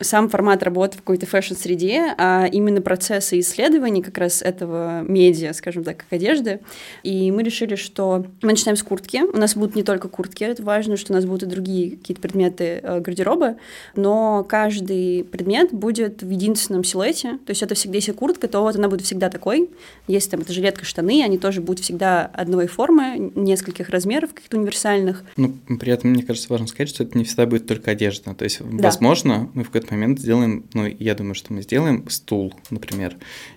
[0.00, 5.84] сам формат работы в какой-то фэшн-среде, а именно процессы исследований как раз этого медиа, скажем
[5.84, 6.60] так, как одежды.
[7.02, 9.22] И мы решили, что мы начинаем с куртки.
[9.22, 12.22] У нас будут не только куртки, это важно, что у нас будут и другие какие-то
[12.22, 13.56] предметы э, гардероба,
[13.94, 17.38] но каждый предмет будет в единственном силуэте.
[17.44, 19.70] То есть это всегда, если куртка, то вот она будет всегда такой.
[20.06, 25.24] Если там это жилетка, штаны, они тоже будут всегда одной формы, нескольких размеров, каких-то универсальных.
[25.36, 28.34] Ну, при этом, мне кажется, важно сказать, что это не всегда будет только одежда.
[28.34, 28.84] То есть, да.
[28.84, 33.16] возможно, мы в какой-то момент сделаем, ну, я думаю, что мы сделаем стул, например,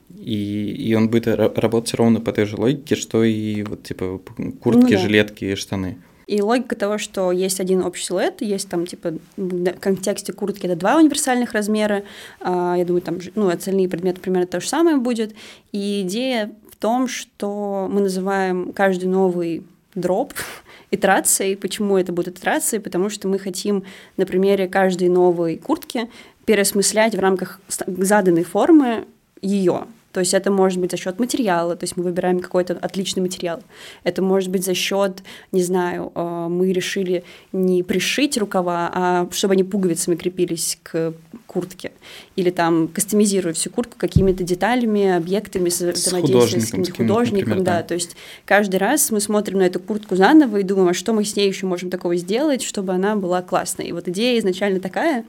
[0.10, 4.20] и, и он будет работать ровно по той же логике, что и вот, типа,
[4.62, 4.98] куртки, ну, да.
[4.98, 5.98] жилетки, штаны.
[6.26, 10.76] И логика того, что есть один общий силуэт, есть там, типа, в контексте куртки это
[10.76, 12.04] два универсальных размера,
[12.40, 15.36] а, я думаю, там, ну, остальные предметы примерно то же самое будет.
[15.74, 19.64] И идея в том, что мы называем каждый новый
[19.96, 20.34] дроп
[20.94, 21.58] итерацией.
[21.58, 22.82] Почему это будет итерацией?
[22.82, 23.84] Потому что мы хотим
[24.18, 26.10] на примере каждой новой куртки
[26.46, 29.06] переосмыслять в рамках заданной формы
[29.42, 29.86] ее.
[30.14, 33.62] То есть это может быть за счет материала, то есть мы выбираем какой-то отличный материал.
[34.04, 39.54] Это может быть за счет, не знаю, э, мы решили не пришить рукава, а чтобы
[39.54, 41.14] они пуговицами крепились к
[41.48, 41.92] куртке.
[42.36, 47.50] Или там кастомизируя всю куртку какими-то деталями, объектами, с взаимодействием с каким-то художником.
[47.50, 47.78] Например, да.
[47.78, 51.14] да, то есть каждый раз мы смотрим на эту куртку заново и думаем, а что
[51.14, 53.88] мы с ней еще можем такого сделать, чтобы она была классной.
[53.88, 55.26] И вот идея изначально такая,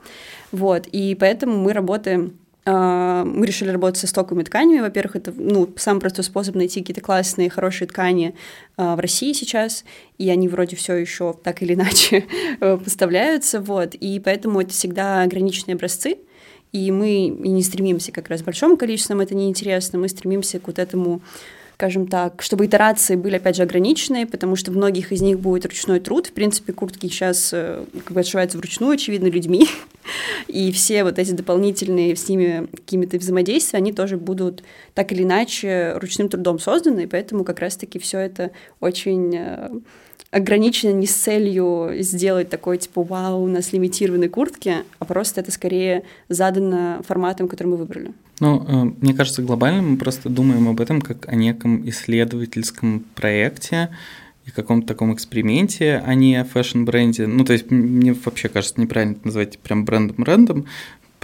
[0.52, 2.34] вот, и поэтому мы работаем
[2.66, 4.80] мы решили работать со стоковыми тканями.
[4.80, 8.34] Во-первых, это ну, самый простой способ найти какие-то классные, хорошие ткани
[8.76, 9.84] а, в России сейчас,
[10.16, 12.24] и они вроде все еще так или иначе
[12.60, 16.16] э, поставляются, вот, и поэтому это всегда ограниченные образцы,
[16.72, 20.66] и мы и не стремимся как раз большому количеству, нам это неинтересно, мы стремимся к
[20.66, 21.20] вот этому
[21.74, 25.66] скажем так, чтобы итерации были, опять же, ограниченные, потому что в многих из них будет
[25.66, 26.28] ручной труд.
[26.28, 29.66] В принципе, куртки сейчас э, как бы отшиваются вручную, очевидно, людьми.
[30.46, 34.62] И все вот эти дополнительные с ними какими-то взаимодействия, они тоже будут
[34.94, 39.70] так или иначе ручным трудом созданы, и поэтому как раз-таки все это очень э,
[40.34, 45.52] ограничено не с целью сделать такой, типа, вау, у нас лимитированные куртки, а просто это
[45.52, 48.12] скорее задано форматом, который мы выбрали.
[48.40, 53.90] Ну, э, мне кажется, глобально мы просто думаем об этом как о неком исследовательском проекте
[54.44, 57.28] и каком-то таком эксперименте, а не о фэшн-бренде.
[57.28, 60.66] Ну, то есть мне вообще кажется неправильно называть прям брендом-брендом,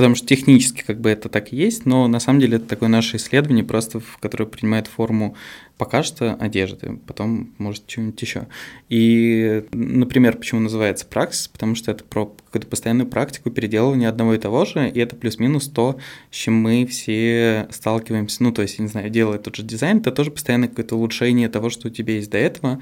[0.00, 2.88] потому что технически как бы это так и есть, но на самом деле это такое
[2.88, 5.36] наше исследование, просто в которое принимает форму
[5.76, 8.46] пока что одежды, потом может что-нибудь еще.
[8.88, 14.38] И, например, почему называется праксис, потому что это про какую-то постоянную практику переделывания одного и
[14.38, 15.98] того же, и это плюс-минус то,
[16.30, 18.42] с чем мы все сталкиваемся.
[18.42, 21.50] Ну, то есть, я не знаю, делая тот же дизайн, это тоже постоянное какое-то улучшение
[21.50, 22.80] того, что у тебя есть до этого,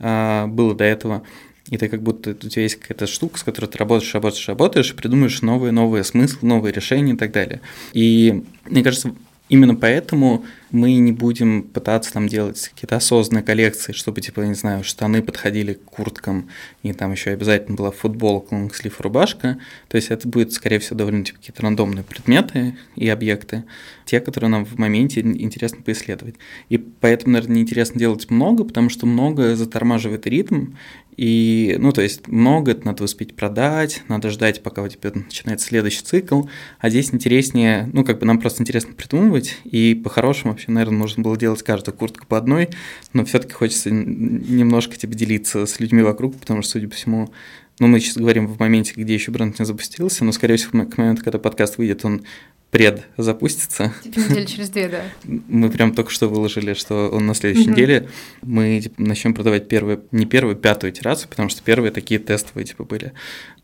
[0.00, 1.22] а, было до этого
[1.70, 4.94] и ты как будто у тебя есть какая-то штука, с которой ты работаешь, работаешь, работаешь,
[4.94, 7.60] придумаешь новые, новые смыслы, новые решения и так далее.
[7.92, 9.14] И мне кажется,
[9.48, 14.84] Именно поэтому мы не будем пытаться там делать какие-то осознанные коллекции, чтобы, типа, не знаю,
[14.84, 16.48] штаны подходили к курткам,
[16.82, 19.58] и там еще обязательно была футболка, лонгслив, рубашка.
[19.88, 23.64] То есть это будет, скорее всего, довольно типа, какие-то рандомные предметы и объекты,
[24.04, 26.36] те, которые нам в моменте интересно поисследовать.
[26.68, 30.72] И поэтому, наверное, неинтересно делать много, потому что много затормаживает ритм,
[31.18, 35.66] и, ну, то есть много это надо успеть продать, надо ждать, пока у тебя начинается
[35.66, 36.44] следующий цикл,
[36.78, 41.22] а здесь интереснее, ну, как бы нам просто интересно придумывать, и по-хорошему вообще, наверное, нужно
[41.22, 42.68] было делать каждую куртку по одной,
[43.12, 47.32] но все таки хочется немножко типа, делиться с людьми вокруг, потому что, судя по всему,
[47.78, 50.98] ну, мы сейчас говорим в моменте, где еще бренд не запустился, но, скорее всего, к
[50.98, 52.22] моменту, когда подкаст выйдет, он
[52.70, 53.94] пред запустится.
[54.02, 55.02] Типа недели через две, да.
[55.48, 58.08] Мы прям только что выложили, что он на следующей неделе.
[58.42, 62.84] Мы типа, начнем продавать первую, не первую, пятую итерацию, потому что первые такие тестовые типа
[62.84, 63.12] были.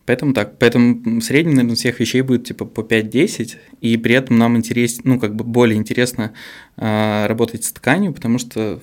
[0.07, 4.57] Поэтому так, поэтому средний, наверное, всех вещей будет типа по 5-10, и при этом нам
[4.57, 6.35] интересно, ну, как бы более интересно
[6.77, 8.81] работать с тканью, потому что,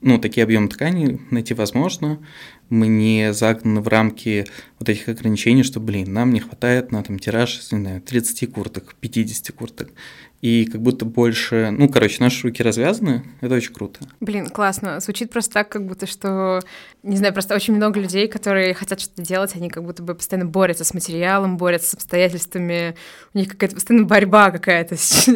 [0.00, 2.20] ну, такие объемы ткани найти возможно,
[2.68, 4.46] мы не загнаны в рамки
[4.78, 8.94] вот этих ограничений, что, блин, нам не хватает на там тираж, не знаю, 30 курток,
[9.00, 9.90] 50 курток
[10.44, 11.70] и как будто больше...
[11.70, 14.00] Ну, короче, наши руки развязаны, это очень круто.
[14.20, 15.00] Блин, классно.
[15.00, 16.60] Звучит просто так, как будто что...
[17.02, 20.46] Не знаю, просто очень много людей, которые хотят что-то делать, они как будто бы постоянно
[20.46, 22.94] борются с материалом, борются с обстоятельствами.
[23.32, 25.28] У них какая-то постоянно борьба какая-то с,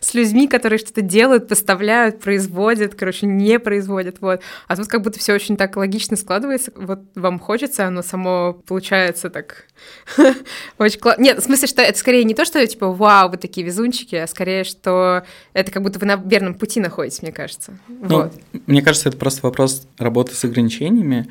[0.00, 4.40] с, людьми, которые что-то делают, поставляют, производят, короче, не производят, вот.
[4.66, 6.72] А тут как будто все очень так логично складывается.
[6.74, 9.66] Вот вам хочется, оно само получается так
[10.78, 11.22] очень классно.
[11.22, 14.26] Нет, в смысле, что это скорее не то, что типа, вау, вы такие везунчики, а
[14.38, 17.76] скорее, что это как будто вы на верном пути находитесь, мне кажется.
[17.88, 18.34] Ну, вот.
[18.66, 21.26] Мне кажется, это просто вопрос работы с ограничениями.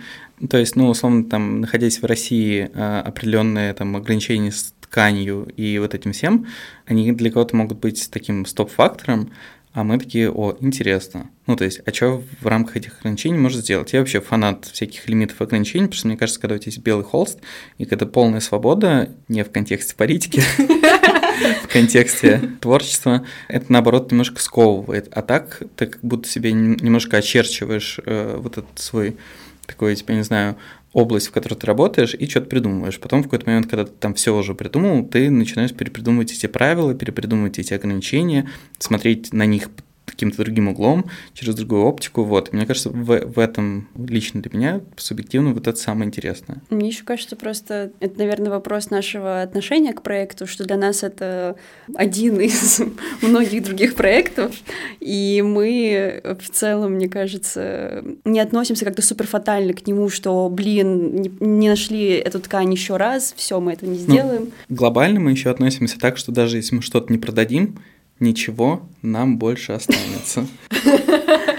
[0.49, 5.79] То есть, ну, условно, там, находясь в России, а, определенные там ограничения с тканью и
[5.79, 6.47] вот этим всем,
[6.85, 9.31] они для кого-то могут быть таким стоп-фактором,
[9.71, 11.29] а мы такие, о, интересно.
[11.45, 13.93] Ну, то есть, а что в рамках этих ограничений можно сделать?
[13.93, 16.83] Я вообще фанат всяких лимитов и ограничений, потому что мне кажется, когда у тебя есть
[16.83, 17.39] белый холст,
[17.77, 20.41] и когда полная свобода, не в контексте политики,
[21.63, 25.09] в контексте творчества, это наоборот немножко сковывает.
[25.11, 29.17] А так ты как будто себе немножко очерчиваешь э, вот этот свой
[29.65, 30.57] такой, типа, не знаю,
[30.93, 32.99] область, в которой ты работаешь, и что-то придумываешь.
[32.99, 36.93] Потом в какой-то момент, когда ты там все уже придумал, ты начинаешь перепридумывать эти правила,
[36.93, 39.69] перепридумывать эти ограничения, смотреть на них
[40.07, 42.49] каким-то другим углом, через другую оптику, вот.
[42.51, 46.61] И мне кажется, в, в этом лично для меня, субъективно, вот это самое интересное.
[46.69, 51.57] Мне еще кажется, просто это, наверное, вопрос нашего отношения к проекту, что для нас это
[51.93, 52.81] один из
[53.21, 54.55] многих других проектов,
[55.01, 61.21] и мы в целом, мне кажется, не относимся как-то супер фатально к нему, что, блин,
[61.21, 64.51] не, не нашли эту ткань еще раз, все, мы этого не ну, сделаем.
[64.69, 67.77] Ну, глобально мы еще относимся так, что даже если мы что-то не продадим,
[68.19, 70.47] ничего нам больше останется.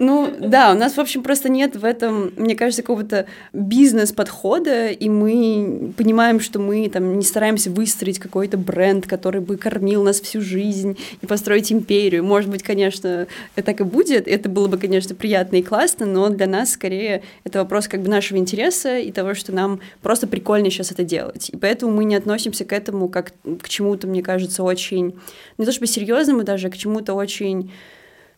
[0.00, 5.10] Ну, да, у нас, в общем, просто нет в этом, мне кажется, какого-то бизнес-подхода, и
[5.10, 10.40] мы понимаем, что мы там не стараемся выстроить какой-то бренд, который бы кормил нас всю
[10.40, 12.24] жизнь и построить империю.
[12.24, 16.46] Может быть, конечно, так и будет, это было бы, конечно, приятно и классно, но для
[16.46, 20.92] нас скорее это вопрос как бы нашего интереса и того, что нам просто прикольно сейчас
[20.92, 21.50] это делать.
[21.50, 25.14] И поэтому мы не относимся к этому как к чему-то, мне кажется, очень,
[25.58, 27.70] не то чтобы серьезному даже, а к чему-то очень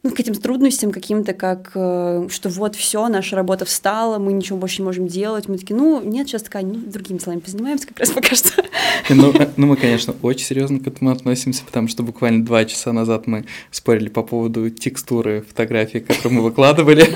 [0.02, 4.58] ну, к этим трудностям каким-то, как э, что вот все, наша работа встала, мы ничего
[4.58, 5.48] больше не можем делать.
[5.48, 8.64] Мы такие, ну, нет, сейчас такая, ну, другими делами позанимаемся как раз пока что.
[9.08, 12.92] Ну, э, ну, мы, конечно, очень серьезно к этому относимся, потому что буквально два часа
[12.92, 17.06] назад мы спорили по поводу текстуры фотографий, которые мы выкладывали,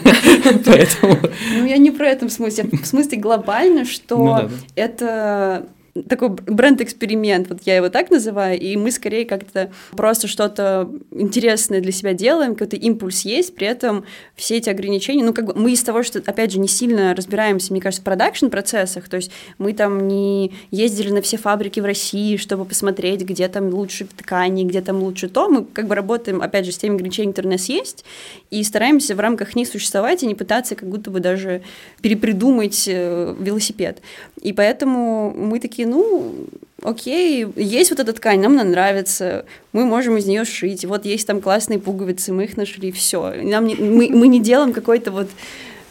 [0.64, 1.18] поэтому...
[1.56, 5.66] Ну, я не про это в смысле, в смысле глобально, что ну это
[6.02, 11.92] такой бренд-эксперимент, вот я его так называю, и мы скорее как-то просто что-то интересное для
[11.92, 14.04] себя делаем, какой-то импульс есть, при этом
[14.34, 17.72] все эти ограничения, ну, как бы мы из того, что, опять же, не сильно разбираемся,
[17.72, 22.36] мне кажется, в продакшн-процессах, то есть мы там не ездили на все фабрики в России,
[22.36, 26.66] чтобы посмотреть, где там лучше ткани, где там лучше то, мы как бы работаем, опять
[26.66, 28.04] же, с теми ограничениями, которые у нас есть,
[28.50, 31.62] и стараемся в рамках них существовать и не пытаться как будто бы даже
[32.00, 34.00] перепридумать э, велосипед.
[34.46, 36.46] И поэтому мы такие, ну,
[36.80, 41.26] окей, есть вот эта ткань, нам она нравится, мы можем из нее шить, вот есть
[41.26, 43.34] там классные пуговицы, мы их нашли, все.
[43.42, 45.28] Нам не, мы, мы не делаем какой-то вот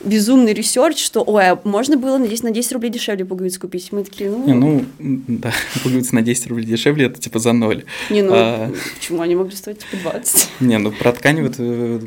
[0.05, 3.91] безумный research, что, ой, а можно было на 10, на 10 рублей дешевле пуговиц купить?
[3.91, 4.45] Мы такие, ну...
[4.45, 5.51] Не, ну, да,
[5.83, 7.83] пуговицы на 10 рублей дешевле, это типа за ноль.
[8.09, 8.71] Не, ну, а...
[8.95, 10.47] почему они могли стоить типа 20?
[10.61, 11.99] Не, ну, про ткань вот э,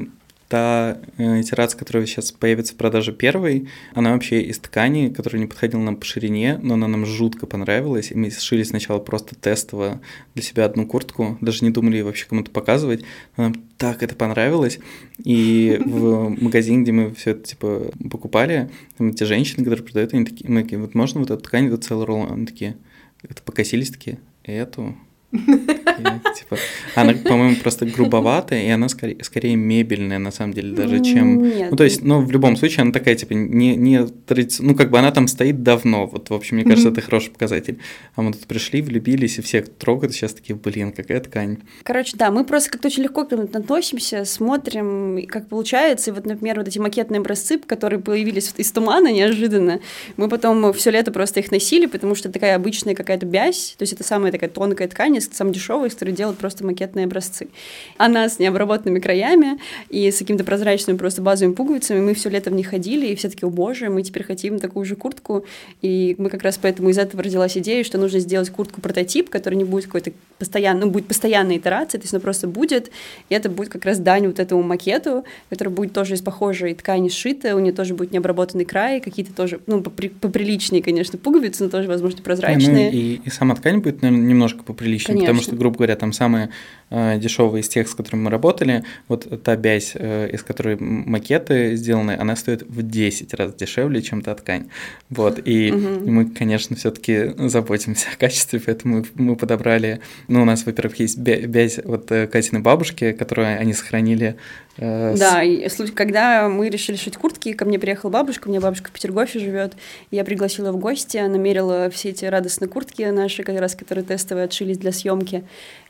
[0.48, 5.46] та э, итерация, которая сейчас появится в продаже первой, она вообще из ткани, которая не
[5.46, 10.00] подходила нам по ширине, но она нам жутко понравилась, и мы сшили сначала просто тестово
[10.34, 13.04] для себя одну куртку, даже не думали вообще кому-то показывать,
[13.36, 14.78] но нам так это понравилось,
[15.22, 20.24] и в магазине, где мы все это типа покупали, там эти женщины, которые продают, они
[20.24, 22.76] такие, мы такие, вот можно вот эту ткань, вот целый ролл, они такие,
[23.22, 24.96] это покосились такие, эту,
[25.30, 26.56] типа,
[26.94, 31.42] она, по-моему, просто грубоватая, и она скорее, скорее мебельная, на самом деле, даже, чем...
[31.42, 31.70] Нет.
[31.70, 34.72] Ну, то есть, ну, в любом случае, она такая, типа, не, не традиционная...
[34.72, 37.78] Ну, как бы она там стоит давно, вот, в общем, мне кажется, это хороший показатель.
[38.16, 41.58] А мы тут пришли, влюбились, и все трогают, сейчас такие, блин, какая ткань.
[41.82, 46.24] Короче, да, мы просто как-то очень легко к этому относимся, смотрим, как получается, и вот,
[46.24, 49.80] например, вот эти макетные образцы, которые появились из тумана неожиданно,
[50.16, 53.92] мы потом все лето просто их носили, потому что такая обычная какая-то бязь, то есть
[53.92, 57.48] это самая такая тонкая ткань, компании, самые дешевые, которые делают просто макетные образцы.
[57.96, 62.00] Она с необработанными краями и с какими-то прозрачными просто базовыми пуговицами.
[62.00, 64.84] Мы все лето в них ходили, и все таки о боже, мы теперь хотим такую
[64.84, 65.44] же куртку.
[65.82, 69.64] И мы как раз поэтому из этого родилась идея, что нужно сделать куртку-прототип, который не
[69.64, 72.90] будет какой-то постоянно, ну, будет постоянной итерацией, то есть она просто будет,
[73.28, 77.08] и это будет как раз дань вот этому макету, который будет тоже из похожей ткани
[77.08, 81.88] сшита, у нее тоже будет необработанный край, какие-то тоже, ну, поприличнее, конечно, пуговицы, но тоже,
[81.88, 82.90] возможно, прозрачные.
[82.90, 85.26] Ну, и, и сама ткань будет, наверное, немножко поприличнее Конечно.
[85.26, 86.50] потому что, грубо говоря, там самые
[86.90, 91.76] э, дешевые из тех, с которыми мы работали, вот та бязь, э, из которой макеты
[91.76, 94.68] сделаны, она стоит в 10 раз дешевле, чем та ткань.
[95.10, 96.10] Вот, и, угу.
[96.10, 101.18] мы, конечно, все таки заботимся о качестве, поэтому мы подобрали, ну, у нас, во-первых, есть
[101.18, 104.36] бязь вот э, Катиной бабушки, которую они сохранили
[104.78, 108.90] Э, да, и когда мы решили шить куртки, ко мне приехала бабушка, у меня бабушка
[108.90, 109.74] в Петергофе живет,
[110.12, 114.44] я пригласила в гости, она мерила все эти радостные куртки наши, как раз, которые тестовые
[114.44, 115.44] отшились для съемки.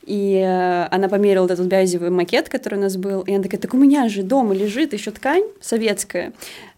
[0.04, 3.74] И э, она померила этот бязевый макет, который у нас был, и она такая, так
[3.74, 6.32] у меня же дома лежит еще ткань советская,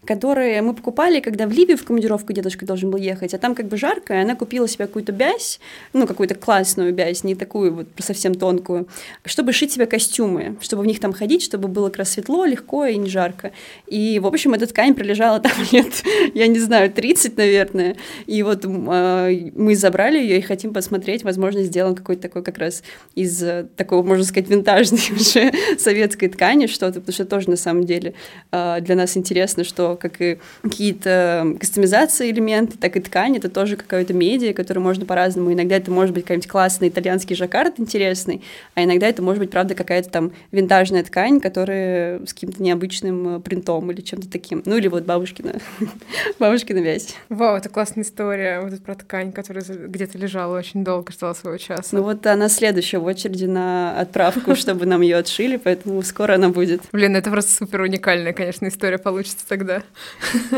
[0.05, 3.67] которые мы покупали, когда в Ливию в командировку дедушка должен был ехать, а там как
[3.67, 5.59] бы жарко, и она купила себе какую-то бязь,
[5.93, 8.87] ну, какую-то классную бязь, не такую вот совсем тонкую,
[9.25, 12.85] чтобы шить себе костюмы, чтобы в них там ходить, чтобы было как раз светло, легко
[12.85, 13.51] и не жарко.
[13.85, 18.65] И, в общем, эта ткань пролежала там лет, я не знаю, 30, наверное, и вот
[18.65, 22.81] э, мы забрали ее и хотим посмотреть, возможно, сделаем какой-то такой как раз
[23.13, 27.85] из э, такого, можно сказать, винтажной уже советской ткани что-то, потому что тоже на самом
[27.85, 28.15] деле
[28.51, 33.49] э, для нас интересно, что что как и какие-то кастомизации элементы, так и ткань, это
[33.49, 35.51] тоже какая-то медиа, которую можно по-разному.
[35.53, 38.41] Иногда это может быть какой-нибудь классный итальянский жаккард интересный,
[38.75, 43.39] а иногда это может быть, правда, какая-то там винтажная ткань, которая с каким-то необычным э,
[43.39, 44.61] принтом или чем-то таким.
[44.65, 45.59] Ну или вот бабушкина,
[46.39, 47.15] бабушкина вязь.
[47.29, 51.89] Вау, это классная история вот про ткань, которая где-то лежала очень долго, ждала своего часа.
[51.91, 56.49] Ну вот она следующая в очереди на отправку, чтобы нам ее отшили, поэтому скоро она
[56.49, 56.81] будет.
[56.91, 59.80] Блин, это просто супер уникальная, конечно, история получится тогда.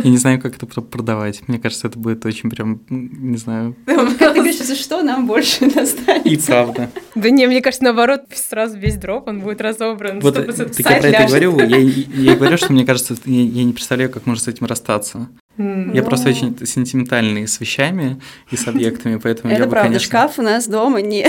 [0.04, 1.48] Я не знаю, как это продавать.
[1.48, 3.76] Мне кажется, это будет очень прям, не знаю...
[3.86, 6.30] Как ты говоришь, за что нам больше достанется?
[6.30, 6.90] И правда.
[7.16, 10.20] Да не, мне кажется, наоборот, сразу весь дроп, он будет разобран.
[10.20, 14.26] Вот так я про это говорю, я, говорю, что мне кажется, я, не представляю, как
[14.26, 15.30] можно с этим расстаться.
[15.58, 18.20] Я просто очень сентиментальный с вещами
[18.50, 20.08] и с объектами, поэтому Это я бы, правда, конечно...
[20.08, 21.28] шкаф у нас дома не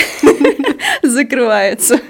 [1.03, 2.01] закрывается.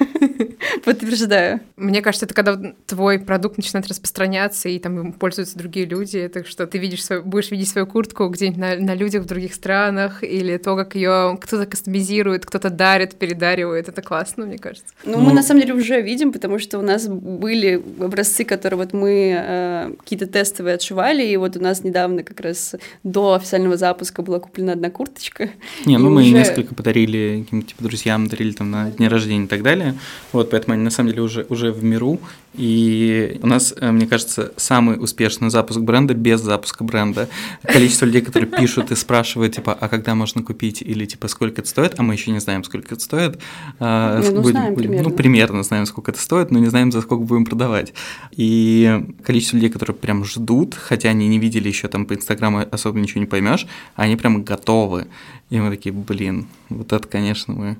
[0.84, 1.60] Подтверждаю.
[1.76, 6.44] Мне кажется, это когда твой продукт начинает распространяться, и там им пользуются другие люди, это
[6.44, 10.22] что ты видишь свою, будешь видеть свою куртку где-нибудь на, на людях в других странах,
[10.22, 13.88] или то, как ее кто-то кастомизирует, кто-то дарит, передаривает.
[13.88, 14.94] Это классно, мне кажется.
[15.04, 18.78] Ну, ну, мы на самом деле уже видим, потому что у нас были образцы, которые
[18.78, 23.76] вот мы э, какие-то тестовые отшивали, и вот у нас недавно как раз до официального
[23.76, 25.50] запуска была куплена одна курточка.
[25.84, 26.30] Не, ну мы уже...
[26.30, 29.94] несколько подарили каким-то типа друзьям, дарили там на дне рождения и так далее.
[30.32, 32.20] Вот, поэтому они на самом деле уже, уже в миру.
[32.52, 37.28] И у нас, э, мне кажется, самый успешный запуск бренда без запуска бренда.
[37.64, 41.68] Количество людей, которые пишут и спрашивают, типа, а когда можно купить, или типа, сколько это
[41.68, 43.40] стоит, а мы еще не знаем, сколько это стоит.
[43.80, 45.10] А, ну, будем, знаем будем, примерно.
[45.10, 47.92] Ну, примерно знаем, сколько это стоит, но не знаем, за сколько будем продавать.
[48.30, 53.00] И количество людей, которые прям ждут, хотя они не видели еще там по Инстаграму особо
[53.00, 55.08] ничего не поймешь, они прям готовы.
[55.50, 57.76] И мы такие, блин, вот это, конечно, мы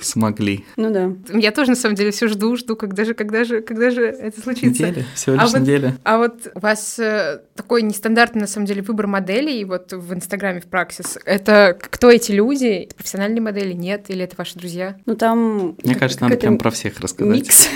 [0.00, 0.64] смогли.
[0.76, 1.12] Ну да.
[1.38, 4.40] Я тоже, на самом деле, все жду, жду, когда же, когда же, когда же это
[4.40, 4.86] случится.
[4.86, 5.88] Неделя, всего лишь а неделя.
[5.88, 10.14] Вот, а вот у вас э, такой нестандартный, на самом деле, выбор моделей вот в
[10.14, 11.18] Инстаграме, в Праксис.
[11.24, 12.88] Это кто эти люди?
[12.96, 13.72] Профессиональные модели?
[13.72, 14.06] Нет?
[14.08, 14.96] Или это ваши друзья?
[15.06, 15.76] Ну там...
[15.82, 17.34] Мне кажется, надо прям про всех рассказать.
[17.34, 17.68] Микс.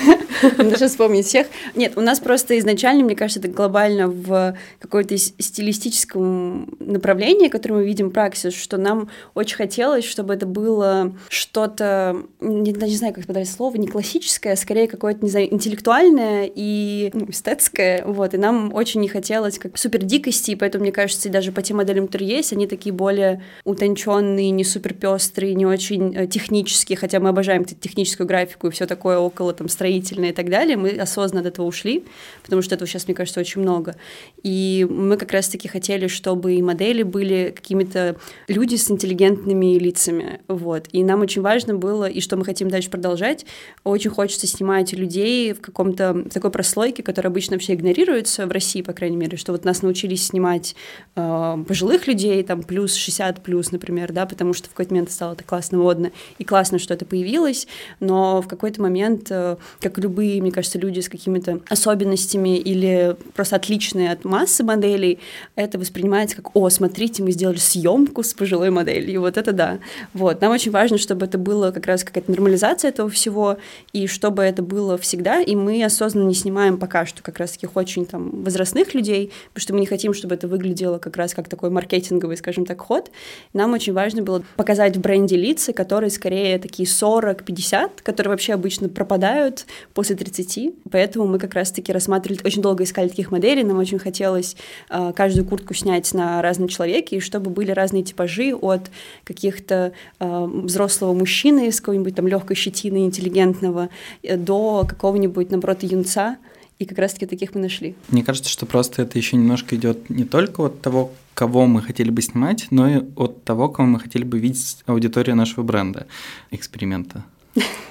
[0.59, 1.47] Даже вспомнить всех.
[1.75, 7.85] Нет, у нас просто изначально, мне кажется, это глобально в какой-то стилистическом направлении, которое мы
[7.85, 13.49] видим Праксис, что нам очень хотелось, чтобы это было что-то не, не знаю, как подать
[13.49, 18.73] слово, не классическое, а скорее какое-то, не знаю, интеллектуальное и ну, эстетское, вот, и нам
[18.75, 22.29] очень не хотелось как супер дикости, и поэтому, мне кажется, даже по тем моделям, которые
[22.29, 27.65] есть, они такие более утонченные, не супер пестрые, не очень э, технические, хотя мы обожаем
[27.65, 31.67] техническую графику и все такое около там строительное и так далее, мы осознанно от этого
[31.67, 32.05] ушли,
[32.43, 33.97] потому что этого сейчас, мне кажется, очень много.
[34.43, 38.17] И мы как раз-таки хотели, чтобы и модели были какими-то
[38.49, 42.91] люди с интеллигентными лицами, вот, и нам очень важно было и что мы хотим дальше
[42.91, 43.47] продолжать.
[43.85, 48.83] Очень хочется снимать людей в каком-то в такой прослойке, которая обычно вообще игнорируется в России,
[48.83, 50.75] по крайней мере, что вот нас научились снимать
[51.17, 55.33] э, пожилых людей, там плюс 60 плюс, например, да, потому что в какой-то момент стало
[55.35, 57.67] это классно модно, и классно, что это появилось,
[58.01, 63.57] но в какой-то момент, э, как любые, мне кажется, люди с какими-то особенностями или просто
[63.57, 65.19] отличные от массы моделей,
[65.57, 69.79] это воспринимается как, о, смотрите, мы сделали съемку с пожилой моделью, вот это да.
[70.15, 73.59] Вот, нам очень важно, чтобы это было как раз какая-то нормализация этого всего,
[73.93, 77.77] и чтобы это было всегда, и мы осознанно не снимаем пока что как раз таких
[77.77, 81.49] очень там возрастных людей, потому что мы не хотим, чтобы это выглядело как раз как
[81.49, 83.11] такой маркетинговый, скажем так, ход.
[83.53, 88.89] Нам очень важно было показать в бренде лица, которые скорее такие 40-50, которые вообще обычно
[88.89, 93.99] пропадают после 30, поэтому мы как раз-таки рассматривали, очень долго искали таких моделей, нам очень
[93.99, 94.57] хотелось
[94.91, 98.91] э, каждую куртку снять на разном человеке, и чтобы были разные типажи от
[99.25, 103.89] каких-то э, взрослого мужчины с какой-нибудь там легкой щетины интеллигентного
[104.23, 106.37] э, до какого-нибудь, наоборот, юнца,
[106.79, 107.95] и как раз-таки таких мы нашли.
[108.09, 112.11] Мне кажется, что просто это еще немножко идет не только от того, кого мы хотели
[112.11, 116.07] бы снимать, но и от того, кого мы хотели бы видеть аудиторию нашего бренда,
[116.51, 117.25] эксперимента.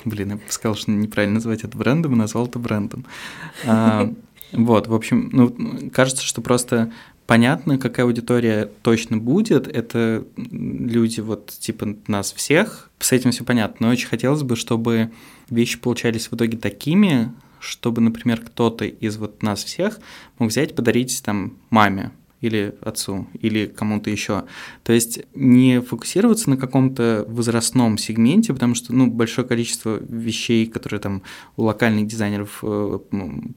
[0.06, 3.06] Блин, я сказал, что неправильно называть это брендом, назвал это брендом.
[3.66, 4.12] А,
[4.52, 6.92] вот, в общем, ну, кажется, что просто
[7.28, 9.68] понятно, какая аудитория точно будет.
[9.68, 12.90] Это люди вот типа нас всех.
[13.00, 13.88] С этим все понятно.
[13.88, 15.12] Но очень хотелось бы, чтобы
[15.50, 20.00] вещи получались в итоге такими, чтобы, например, кто-то из вот нас всех
[20.40, 22.12] мог взять, подарить там маме,
[22.42, 24.44] или отцу, или кому-то еще.
[24.84, 31.00] То есть не фокусироваться на каком-то возрастном сегменте, потому что ну, большое количество вещей, которые
[31.00, 31.22] там
[31.56, 33.00] у локальных дизайнеров э,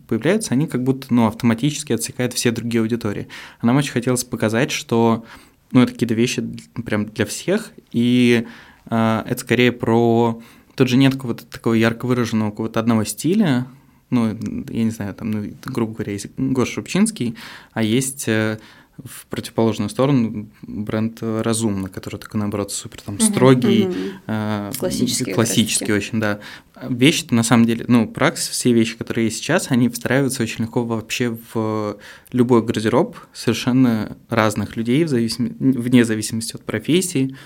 [0.07, 3.28] появляются, они как будто ну, автоматически отсекают все другие аудитории.
[3.61, 5.24] А нам очень хотелось показать, что
[5.72, 6.45] ну, это какие-то вещи
[6.85, 8.47] прям для всех, и
[8.91, 10.41] э, это скорее про...
[10.76, 13.66] Тут же нет какого-то такого ярко выраженного какого-то одного стиля,
[14.15, 17.37] ну, я не знаю, там, ну, грубо говоря, есть Гоша Рубчинский,
[17.73, 18.59] а есть э,
[19.03, 23.89] в противоположную сторону бренд Разумно, который такой, наоборот, супер там строгий,
[24.27, 26.41] э, Классический классический очень, да.
[26.89, 30.85] Вещи, на самом деле, ну, пракс, все вещи, которые есть сейчас, они встраиваются очень легко
[30.85, 31.99] вообще в
[32.33, 35.57] любой гардероб совершенно разных людей, в зависим...
[35.59, 37.37] вне зависимости от профессии,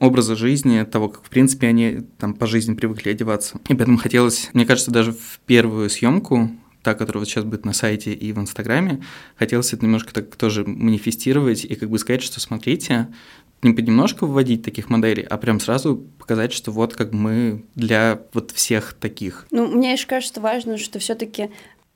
[0.00, 3.60] образа жизни, того, как, в принципе, они там по жизни привыкли одеваться.
[3.68, 6.50] И поэтому хотелось, мне кажется, даже в первую съемку,
[6.82, 9.02] та, которая вот сейчас будет на сайте и в Инстаграме,
[9.36, 13.08] хотелось это немножко так тоже манифестировать и как бы сказать, что смотрите,
[13.62, 18.52] не понемножку вводить таких моделей, а прям сразу показать, что вот как мы для вот
[18.52, 19.46] всех таких.
[19.50, 21.50] Ну, мне еще кажется важно, что все-таки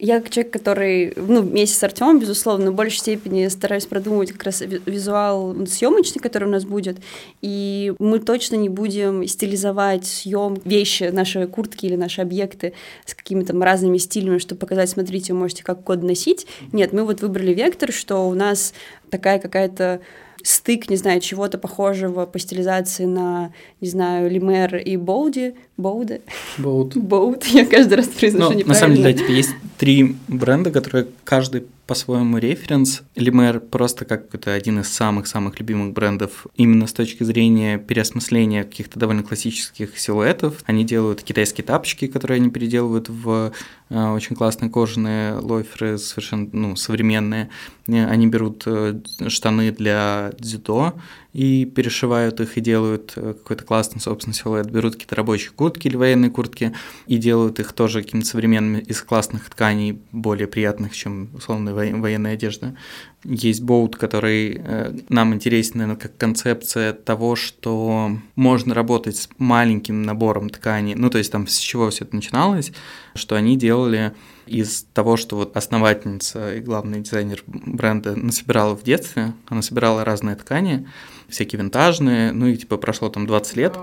[0.04, 4.42] я как человек, который, ну, вместе с Артемом, безусловно, в большей степени стараюсь продумывать как
[4.42, 6.96] раз ви- визуал съемочный, который у нас будет,
[7.40, 12.72] и мы точно не будем стилизовать съем вещи, наши куртки или наши объекты
[13.06, 16.48] с какими-то разными стилями, чтобы показать, смотрите, вы можете как код носить.
[16.72, 18.74] Нет, мы вот выбрали вектор, что у нас
[19.08, 20.00] такая какая-то
[20.44, 25.54] стык, не знаю, чего-то похожего по стилизации на, не знаю, Лимер и Боуди.
[25.76, 26.20] Боуди?
[26.58, 26.96] Боут.
[26.96, 28.68] Боут, я каждый раз произношу Ну, неправильно.
[28.68, 33.02] на самом деле, да, типа, есть три бренда, которые каждый по-своему референс.
[33.16, 38.98] Лимер просто как это один из самых-самых любимых брендов именно с точки зрения переосмысления каких-то
[38.98, 40.62] довольно классических силуэтов.
[40.64, 43.52] Они делают китайские тапочки, которые они переделывают в
[43.90, 47.50] э, очень классные кожаные лоферы, совершенно ну, современные.
[47.86, 50.94] Они берут э, штаны для дзюдо
[51.32, 54.70] и перешивают их и делают э, какой-то классный, собственно, силуэт.
[54.70, 56.74] Берут какие-то рабочие куртки или военные куртки
[57.06, 62.34] и делают их тоже какими-то современными из классных тканей, более приятных, чем условная во- военная
[62.34, 62.76] одежда.
[63.24, 70.02] Есть боут, который э, нам интересен, наверное, как концепция того, что можно работать с маленьким
[70.02, 70.94] набором ткани.
[70.94, 72.72] Ну, то есть там с чего все это начиналось,
[73.14, 74.12] что они делали
[74.46, 80.36] из того, что вот основательница и главный дизайнер бренда насобирала в детстве, она собирала разные
[80.36, 80.86] ткани,
[81.32, 83.76] всякие винтажные, ну и типа прошло там 20 лет,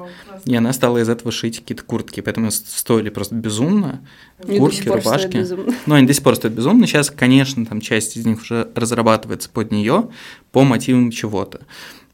[0.45, 4.01] и она стала из этого шить какие-то куртки, поэтому стоили просто безумно,
[4.41, 5.37] до куртки, рубашки.
[5.37, 5.73] безумно.
[5.85, 6.87] Ну, они до сих пор стоят безумно.
[6.87, 10.09] Сейчас, конечно, там часть из них уже разрабатывается под нее
[10.51, 11.61] по мотивам чего-то.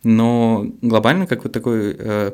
[0.03, 2.31] Но глобально как вот такой э,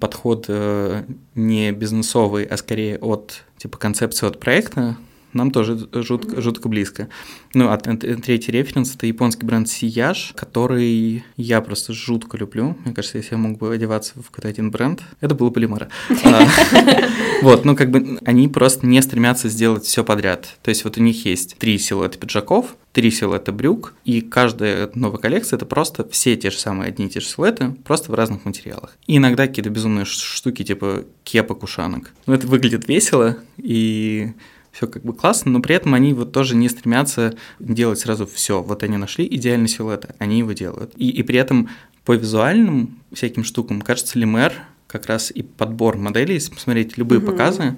[0.00, 1.04] подход э,
[1.34, 4.96] не бизнесовый, а скорее от типа концепции от проекта,
[5.32, 7.08] нам тоже жутко, жутко близко.
[7.54, 12.76] Ну, а третий референс– это японский бренд Сияж, который я просто жутко люблю.
[12.84, 15.88] Мне кажется, если я мог бы одеваться в какой-то один бренд, это было бы Лимара.
[16.24, 16.46] А,
[17.42, 20.56] Вот, ну как бы они просто не стремятся сделать все подряд.
[20.62, 25.18] То есть вот у них есть три силуэта пиджаков, три силуэта брюк, и каждая новая
[25.18, 28.44] коллекция– это просто все те же самые одни и те же силуэты, просто в разных
[28.44, 28.96] материалах.
[29.08, 32.12] И иногда какие-то безумные штуки типа кепок, ушанок.
[32.26, 34.34] Ну это выглядит весело, и
[34.72, 38.62] все как бы классно, но при этом они вот тоже не стремятся делать сразу все.
[38.62, 40.92] Вот они нашли идеальный силуэт, они его делают.
[40.96, 41.68] И, и при этом
[42.04, 44.54] по визуальным всяким штукам, кажется, Лимер
[44.86, 47.30] как раз и подбор моделей, если посмотреть любые Мгм.
[47.30, 47.76] показы,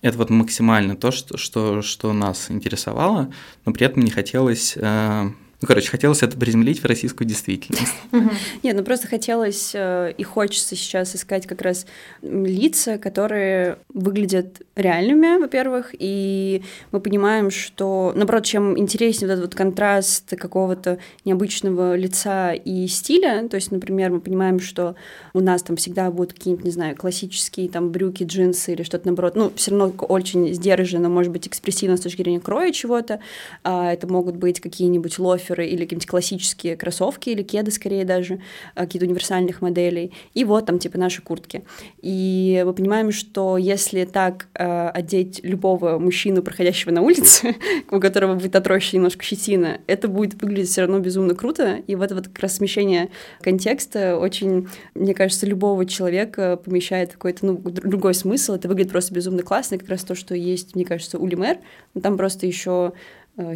[0.00, 3.32] это вот максимально то, что, что, что нас интересовало,
[3.64, 4.74] но при этом не хотелось...
[4.76, 5.30] э,
[5.62, 7.94] ну, короче, хотелось это приземлить в российскую действительность.
[8.64, 11.86] Нет, ну просто хотелось э, и хочется сейчас искать как раз
[12.20, 19.54] лица, которые выглядят реальными, во-первых, и мы понимаем, что, наоборот, чем интереснее вот этот вот
[19.54, 24.96] контраст какого-то необычного лица и стиля, то есть, например, мы понимаем, что
[25.32, 29.36] у нас там всегда будут какие-нибудь, не знаю, классические там брюки, джинсы или что-то наоборот,
[29.36, 33.20] ну, все равно очень сдержанно, может быть, экспрессивно с точки зрения кроя чего-то,
[33.62, 35.18] а это могут быть какие-нибудь
[35.52, 38.40] лоферы или какие-нибудь классические кроссовки или кеды, скорее даже,
[38.74, 41.64] а, какие-то универсальных моделей, и вот там типа наши куртки.
[42.00, 47.56] И мы понимаем, что если так э, одеть любого мужчину, проходящего на улице,
[47.90, 52.06] у которого будет отрощена немножко щетина, это будет выглядеть все равно безумно круто, и вот
[52.06, 57.88] это вот как раз смещение контекста очень, мне кажется, любого человека помещает какой-то ну, др-
[57.88, 61.18] другой смысл, это выглядит просто безумно классно, и как раз то, что есть, мне кажется,
[61.18, 61.58] у Лимер,
[62.00, 62.92] там просто еще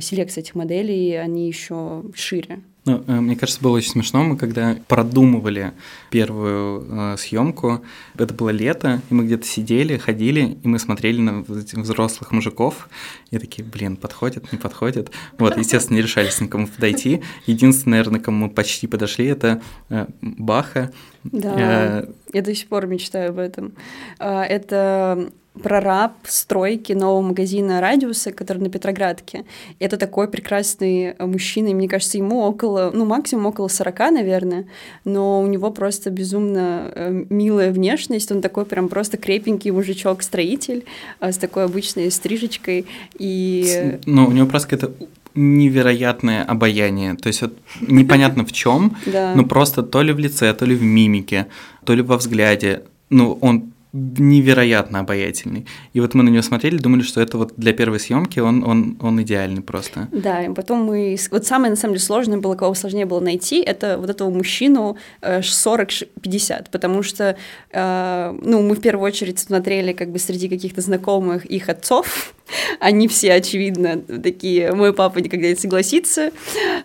[0.00, 2.60] селекция этих моделей, они еще шире.
[2.86, 5.72] Ну, э, мне кажется, было очень смешно, мы когда продумывали
[6.10, 7.84] первую э, съемку,
[8.16, 12.88] это было лето, и мы где-то сидели, ходили, и мы смотрели на взрослых мужиков,
[13.32, 15.10] и такие, блин, подходит, не подходит.
[15.36, 17.22] Вот, естественно, не решались никому подойти.
[17.46, 20.92] Единственное, наверное, кому мы почти подошли, это э, Баха.
[21.32, 23.72] Да, Э, я до сих пор мечтаю об этом.
[24.18, 25.30] А, Это
[25.62, 29.44] прораб стройки нового магазина «Радиуса», который на Петроградке.
[29.78, 34.66] Это такой прекрасный мужчина, и мне кажется, ему около, ну, максимум около 40, наверное,
[35.04, 40.84] но у него просто безумно э, милая внешность, он такой прям просто крепенький мужичок-строитель
[41.20, 42.86] э, с такой обычной стрижечкой,
[43.18, 43.98] и...
[44.06, 45.06] Ну, у него просто какая-то
[45.36, 47.14] невероятное обаяние.
[47.14, 50.82] То есть вот непонятно в чем, но просто то ли в лице, то ли в
[50.82, 51.46] мимике,
[51.84, 52.82] то ли во взгляде.
[53.10, 55.66] Ну, он невероятно обаятельный.
[55.92, 58.98] И вот мы на него смотрели, думали, что это вот для первой съемки он, он,
[59.00, 60.08] он идеальный просто.
[60.12, 61.16] Да, и потом мы...
[61.30, 64.96] Вот самое, на самом деле, сложное было, кого сложнее было найти, это вот этого мужчину
[65.22, 67.36] 40-50, э, потому что,
[67.72, 72.34] э, ну, мы в первую очередь смотрели как бы среди каких-то знакомых их отцов,
[72.80, 76.32] они все, очевидно, такие, мой папа никогда не согласится,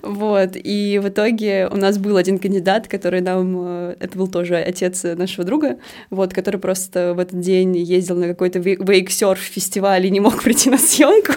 [0.02, 4.56] вот, и в итоге у нас был один кандидат, который нам, э, это был тоже
[4.56, 5.78] отец нашего друга,
[6.10, 10.78] вот, который просто в этот день ездил на какой-то вейксерф-фестиваль и не мог прийти на
[10.78, 11.34] съемку,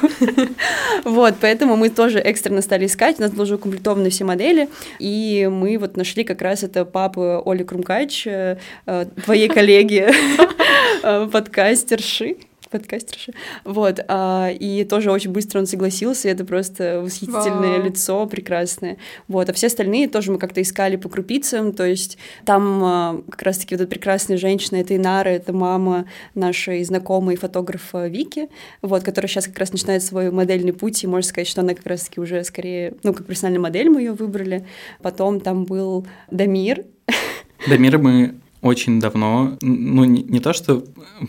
[1.05, 5.49] вот, поэтому мы тоже экстренно стали искать, у нас были уже укомплектованы все модели, и
[5.51, 10.09] мы вот нашли как раз это папы Оли Крумкач, э, э, твоей коллеги,
[11.33, 12.37] подкастерши,
[12.75, 13.33] подкастерша.
[13.65, 17.85] Вот, а, и тоже очень быстро он согласился, это просто восхитительное Вау.
[17.85, 18.97] лицо, прекрасное.
[19.29, 23.43] Вот, а все остальные тоже мы как-то искали по крупицам, то есть там а, как
[23.43, 28.49] раз-таки вот эта прекрасная женщина, это Инара, это мама нашей знакомой фотографа Вики,
[28.83, 31.87] вот, которая сейчас как раз начинает свой модельный путь, и можно сказать, что она как
[31.87, 34.67] раз-таки уже скорее, ну, как профессиональная модель мы ее выбрали.
[35.01, 36.85] Потом там был Дамир,
[37.69, 38.35] Дамира мы
[38.65, 40.85] очень давно, ну не, не то что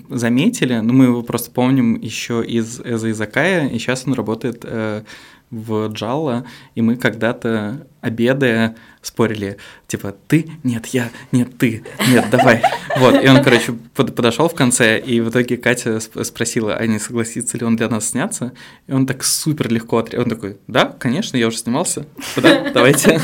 [0.10, 5.04] заметили, но мы его просто помним еще из Эза Изакая, и сейчас он работает э,
[5.52, 12.64] в Джалла, и мы когда-то обедая спорили, типа, ты, нет, я, нет, ты, нет, давай.
[12.98, 16.98] Вот, и он, короче, под, подошел в конце, и в итоге Катя спросила, а не
[16.98, 18.54] согласится ли он для нас сняться,
[18.88, 22.06] и он так супер легко ответил, он такой, да, конечно, я уже снимался,
[22.38, 23.22] да, давайте.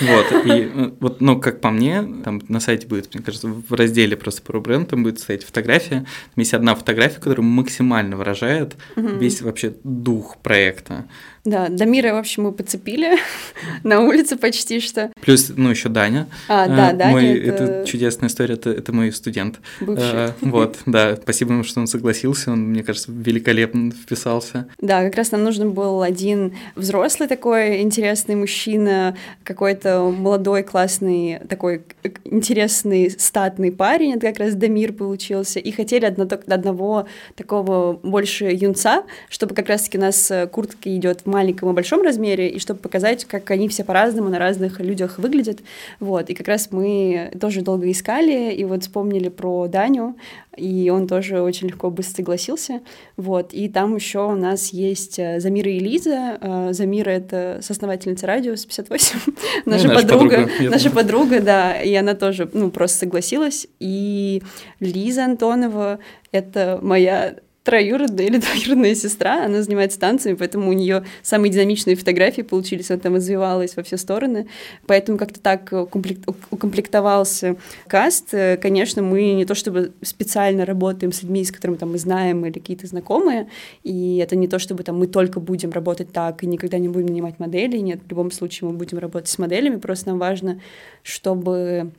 [0.00, 4.16] Вот, и вот, ну, как по мне, там на сайте будет, мне кажется, в разделе
[4.16, 9.40] просто про бренд, там будет стоять фотография, там есть одна фотография, которая максимально выражает весь
[9.40, 11.06] вообще дух проекта.
[11.44, 13.18] Да, Дамира, в общем, мы подцепили
[13.82, 15.10] на улице почти что.
[15.20, 16.26] Плюс, ну, еще Даня.
[16.48, 17.10] А, да, Даня.
[17.10, 17.64] Мой, это...
[17.64, 19.60] это чудесная история, это, это мой студент.
[19.80, 20.04] Бывший.
[20.04, 24.68] А, вот, да, спасибо ему, что он согласился, он, мне кажется, великолепно вписался.
[24.78, 31.82] Да, как раз нам нужен был один взрослый такой интересный мужчина, какой-то молодой, классный, такой
[32.24, 39.04] интересный, статный парень, это как раз Дамир получился, и хотели одно, одного такого больше юнца,
[39.28, 43.24] чтобы как раз-таки у нас куртка идет в маленьком и большом размере, и чтобы показать,
[43.24, 45.60] как они все по-разному на разных людях выглядят.
[45.98, 46.28] Вот.
[46.28, 50.16] И как раз мы тоже долго искали, и вот вспомнили про Даню,
[50.58, 52.80] и он тоже очень легко быстро согласился.
[53.16, 53.54] Вот.
[53.54, 56.38] И там еще у нас есть э, Замира и Лиза.
[56.38, 59.18] Э, Замира— это соосновательница радиус 58,
[59.64, 63.66] наша, наша подруга, подруга наша подруга, да, и она тоже, ну, просто согласилась.
[63.80, 64.42] И
[64.80, 65.98] Лиза Антонова—
[66.30, 72.42] это моя троюродная или двоюродная сестра, она занимается танцами, поэтому у нее самые динамичные фотографии
[72.42, 74.46] получились, она там извивалась во все стороны,
[74.86, 77.56] поэтому как-то так укомплектовался
[77.88, 78.34] каст.
[78.60, 82.52] Конечно, мы не то чтобы специально работаем с людьми, с которыми там мы знаем или
[82.52, 83.48] какие-то знакомые,
[83.82, 87.06] и это не то чтобы там мы только будем работать так и никогда не будем
[87.06, 90.60] нанимать моделей, нет, в любом случае мы будем работать с моделями, просто нам важно,
[91.02, 91.92] чтобы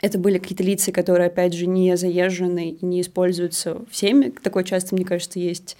[0.00, 4.30] это были какие-то лица, которые, опять же, не заезжены и не используются всеми.
[4.30, 5.76] Такое часто, мне кажется, есть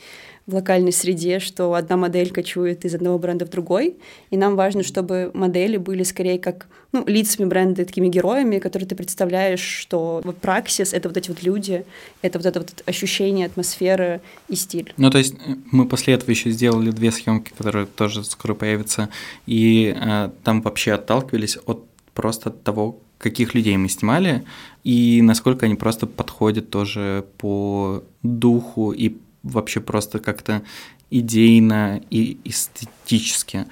[0.47, 3.97] в локальной среде, что одна модель кочует из одного бренда в другой,
[4.31, 8.95] и нам важно, чтобы модели были скорее как ну, лицами бренда, такими героями, которые ты
[8.95, 11.85] представляешь, что вот праксис— это вот эти вот люди,
[12.21, 14.93] это вот это вот ощущение, атмосфера и стиль.
[14.99, 19.09] Ну, то есть э, мы после этого еще сделали две съемки, которые тоже скоро появятся,
[19.47, 24.45] и э, там вообще отталкивались от просто того, каких людей мы снимали,
[24.83, 30.63] и насколько они просто подходят тоже по духу и вообще просто как-то
[31.11, 33.67] идейно и эстетически.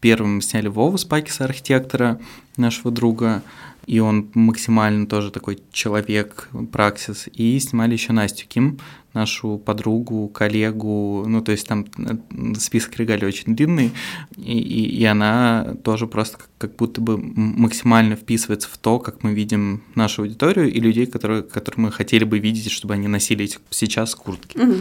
[0.00, 2.20] Первым мы сняли Вову Спакиса, архитектора,
[2.56, 3.42] нашего друга,
[3.86, 7.28] и он максимально тоже такой человек, праксис.
[7.32, 8.78] И снимали еще Настю Ким,
[9.12, 13.92] нашу подругу, коллегу, ну, то есть там э, список регалий очень длинный,
[14.36, 19.34] и, и, и она тоже просто как, будто бы максимально вписывается в то, как мы
[19.34, 23.58] видим нашу аудиторию и людей, которые, которые мы хотели бы видеть, чтобы они носили эти
[23.70, 24.58] сейчас куртки.
[24.58, 24.74] Угу.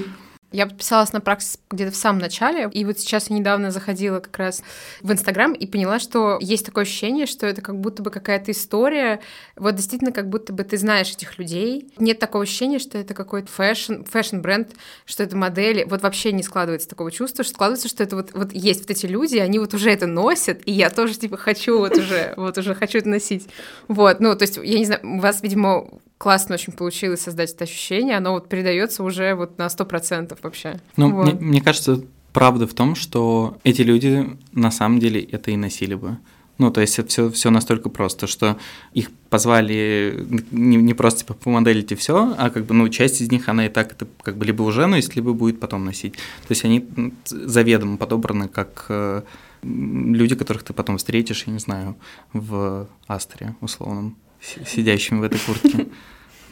[0.51, 4.35] Я подписалась на праксис где-то в самом начале, и вот сейчас я недавно заходила как
[4.37, 4.63] раз
[5.01, 9.19] в Инстаграм и поняла, что есть такое ощущение, что это как будто бы какая-то история,
[9.55, 11.87] вот действительно как будто бы ты знаешь этих людей.
[11.99, 14.71] Нет такого ощущения, что это какой-то фэшн, фэшн-бренд,
[15.05, 15.83] что это модели.
[15.87, 19.05] Вот вообще не складывается такого чувства, что складывается, что это вот, вот есть вот эти
[19.05, 22.73] люди, они вот уже это носят, и я тоже типа хочу вот уже, вот уже
[22.73, 23.47] хочу это носить.
[23.87, 25.89] Вот, ну, то есть, я не знаю, у вас, видимо,
[26.19, 30.79] классно очень получилось создать это ощущение, оно вот передается уже вот на сто процентов вообще.
[30.97, 31.33] Ну, вот.
[31.33, 32.03] мне, мне кажется,
[32.33, 36.17] правда в том, что эти люди на самом деле это и носили бы.
[36.57, 38.57] Ну, то есть это все, все настолько просто, что
[38.91, 43.31] их позвали не, не просто типа помоделить и все, а как бы, ну, часть из
[43.31, 46.15] них, она и так это как бы либо уже носит, либо будет потом носить.
[46.15, 46.85] То есть они
[47.23, 49.21] заведомо подобраны как э,
[49.63, 51.95] люди, которых ты потом встретишь, я не знаю,
[52.33, 55.87] в Астре условном сидящими в этой куртке.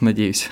[0.00, 0.48] Надеюсь.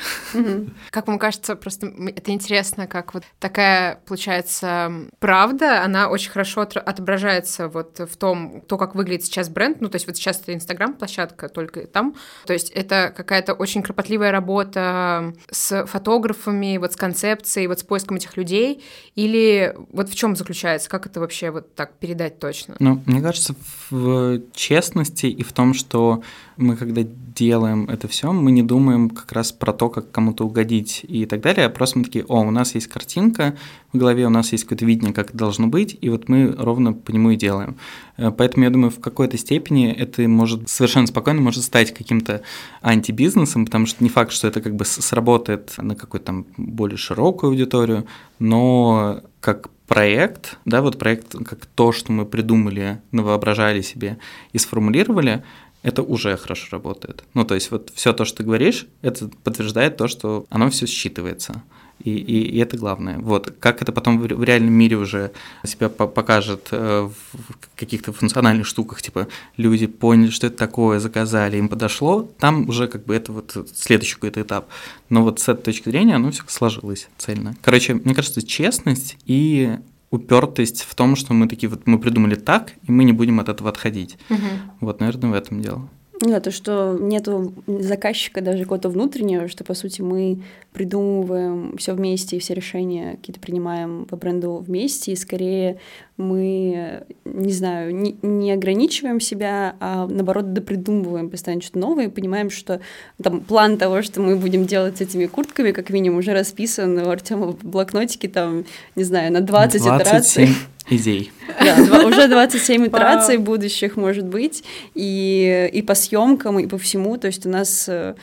[0.91, 7.69] Как вам кажется, просто это интересно, как вот такая, получается, правда, она очень хорошо отображается
[7.69, 9.81] вот в том, то, как выглядит сейчас бренд.
[9.81, 12.17] Ну, то есть вот сейчас это Инстаграм-площадка, только там.
[12.45, 18.17] То есть это какая-то очень кропотливая работа с фотографами, вот с концепцией, вот с поиском
[18.17, 18.83] этих людей.
[19.15, 20.89] Или вот в чем заключается?
[20.89, 22.77] Как это вообще вот так передать точно?
[22.81, 23.55] Ну, мне кажется,
[23.91, 26.23] в честности и в том, что
[26.57, 31.05] мы когда делаем это все, мы не думаем как раз про то, как кому-то угодить
[31.07, 33.57] и так далее, а просто мы такие, о, у нас есть картинка
[33.93, 36.93] в голове, у нас есть какое-то видение, как это должно быть, и вот мы ровно
[36.93, 37.77] по нему и делаем.
[38.17, 42.43] Э, поэтому я думаю, в какой-то степени это может совершенно спокойно может стать каким-то
[42.81, 47.51] антибизнесом, потому что не факт, что это как бы сработает на какую-то там более широкую
[47.51, 48.07] аудиторию,
[48.39, 54.19] но как проект, да, вот проект как то, что мы придумали, воображали себе
[54.53, 55.45] и сформулировали,
[55.87, 57.23] это уже хорошо работает.
[57.35, 60.87] Ну, то есть вот все то, что ты говоришь, это подтверждает то, что оно все
[60.87, 61.63] считывается.
[62.01, 63.19] И, и, и это главное.
[63.21, 65.31] Вот как это потом в, реальном мире уже
[65.65, 71.57] себя по покажет э, в каких-то функциональных штуках, типа люди поняли, что это такое, заказали,
[71.57, 74.69] им подошло, там уже как бы это вот следующий какой-то этап.
[75.09, 77.55] Но вот с этой точки зрения оно все сложилось цельно.
[77.63, 79.79] Короче, мне кажется, честность и
[80.11, 83.49] упертость в том, что мы такие вот мы придумали так, и мы не будем от
[83.49, 84.19] этого отходить.
[84.31, 84.39] Угу.
[84.81, 85.89] Вот, наверное, в этом дело.
[86.21, 90.43] Да, то, что нету заказчика даже какого-то внутреннего, что, по сути, мы
[90.73, 95.79] придумываем все вместе, и все решения какие-то принимаем по бренду вместе, и скорее
[96.17, 102.49] мы, не знаю, не, не ограничиваем себя, а наоборот допридумываем постоянно что-то новое, и понимаем,
[102.49, 102.81] что
[103.23, 107.11] там план того, что мы будем делать с этими куртками, как минимум, уже расписан у
[107.11, 108.65] Артема в блокнотике, там,
[108.95, 110.49] не знаю, на 20 итераций
[110.89, 111.33] идей.
[111.61, 114.65] Да, уже 27 итераций будущих, может быть,
[114.95, 117.17] и, и по съемкам, и по всему.
[117.17, 118.15] То есть у нас э,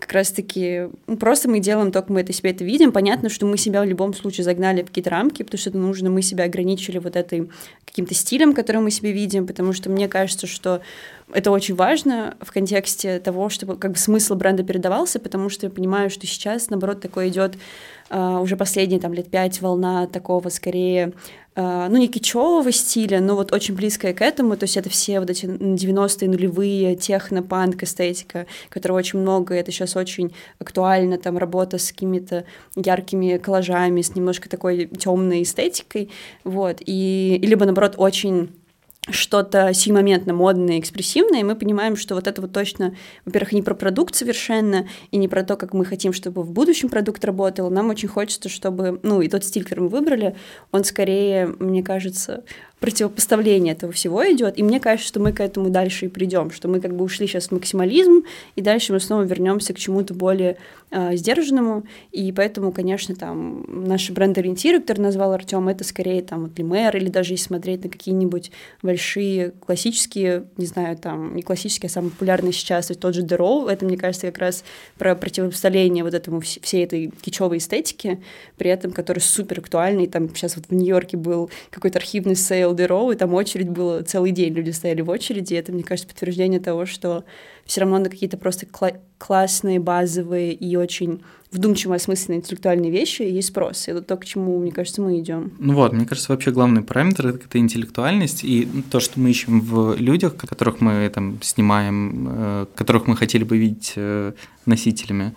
[0.00, 2.92] как раз-таки ну, просто мы делаем то, как мы это себе это видим.
[2.92, 6.10] Понятно, что мы себя в любом случае загнали в какие-то рамки, потому что это нужно,
[6.10, 7.48] мы себя ограничили вот этой
[7.84, 10.80] каким-то стилем, который мы себе видим, потому что мне кажется, что
[11.32, 15.70] это очень важно в контексте того, чтобы как бы смысл бренда передавался, потому что я
[15.70, 17.56] понимаю, что сейчас, наоборот, такое идет
[18.12, 21.12] Uh, уже последние там лет пять волна такого скорее
[21.56, 25.18] а, ну, не кичевого стиля, но вот очень близкая к этому, то есть это все
[25.18, 31.78] вот эти 90-е нулевые техно-панк эстетика, которого очень много, это сейчас очень актуально, там работа
[31.78, 32.44] с какими-то
[32.76, 36.10] яркими коллажами, с немножко такой темной эстетикой,
[36.44, 38.50] вот, и либо, наоборот, очень
[39.08, 42.94] что-то сиюмоментно модное, экспрессивное, и мы понимаем, что вот это вот точно,
[43.24, 46.90] во-первых, не про продукт совершенно, и не про то, как мы хотим, чтобы в будущем
[46.90, 47.70] продукт работал.
[47.70, 50.36] Нам очень хочется, чтобы, ну, и тот стиль, который мы выбрали,
[50.70, 52.44] он скорее, мне кажется,
[52.80, 56.66] противопоставление этого всего идет, и мне кажется, что мы к этому дальше и придем, что
[56.66, 58.22] мы как бы ушли сейчас в максимализм,
[58.56, 60.56] и дальше мы снова вернемся к чему-то более
[60.90, 66.58] э, сдержанному, и поэтому, конечно, там наши бренд-ориентиры, которые назвал Артем, это скорее там вот
[66.58, 68.50] Lemaire, или даже если смотреть на какие-нибудь
[68.82, 73.70] большие классические, не знаю, там, не классические, а самые популярные сейчас, то тот же The
[73.70, 74.64] это, мне кажется, как раз
[74.96, 78.22] про противопоставление вот этому всей этой кичевой эстетики,
[78.56, 82.88] при этом, который супер актуальный, там сейчас вот в Нью-Йорке был какой-то архивный sale The
[82.88, 86.08] Row, и там очередь была целый день, люди стояли в очереди, и это, мне кажется,
[86.08, 87.24] подтверждение того, что
[87.64, 93.48] все равно на какие-то просто кла- классные, базовые и очень вдумчиво осмысленные интеллектуальные вещи есть
[93.48, 93.88] спрос.
[93.88, 95.52] Это то, к чему, мне кажется, мы идем.
[95.58, 99.96] Ну вот, мне кажется, вообще главный параметр— это интеллектуальность, и то, что мы ищем в
[99.96, 104.32] людях, которых мы там снимаем, э, которых мы хотели бы видеть э,
[104.66, 105.34] носителями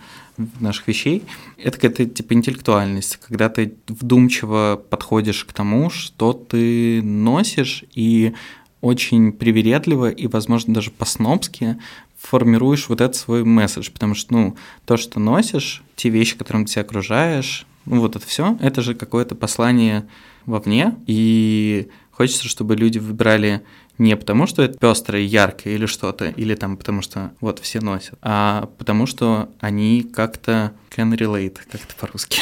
[0.59, 1.23] наших вещей,
[1.57, 8.33] это какая-то типа интеллектуальность, когда ты вдумчиво подходишь к тому, что ты носишь, и
[8.81, 11.77] очень привередливо и, возможно, даже по-снобски
[12.17, 16.71] формируешь вот этот свой месседж, потому что, ну, то, что носишь, те вещи, которым ты
[16.73, 20.05] себя окружаешь, Ну, вот это все, это же какое-то послание
[20.45, 23.61] вовне, и хочется, чтобы люди выбирали
[23.97, 28.17] не потому, что это пестрое, яркое или что-то, или там потому, что вот все носят,
[28.21, 32.41] а потому, что они как-то can relate, как это по-русски.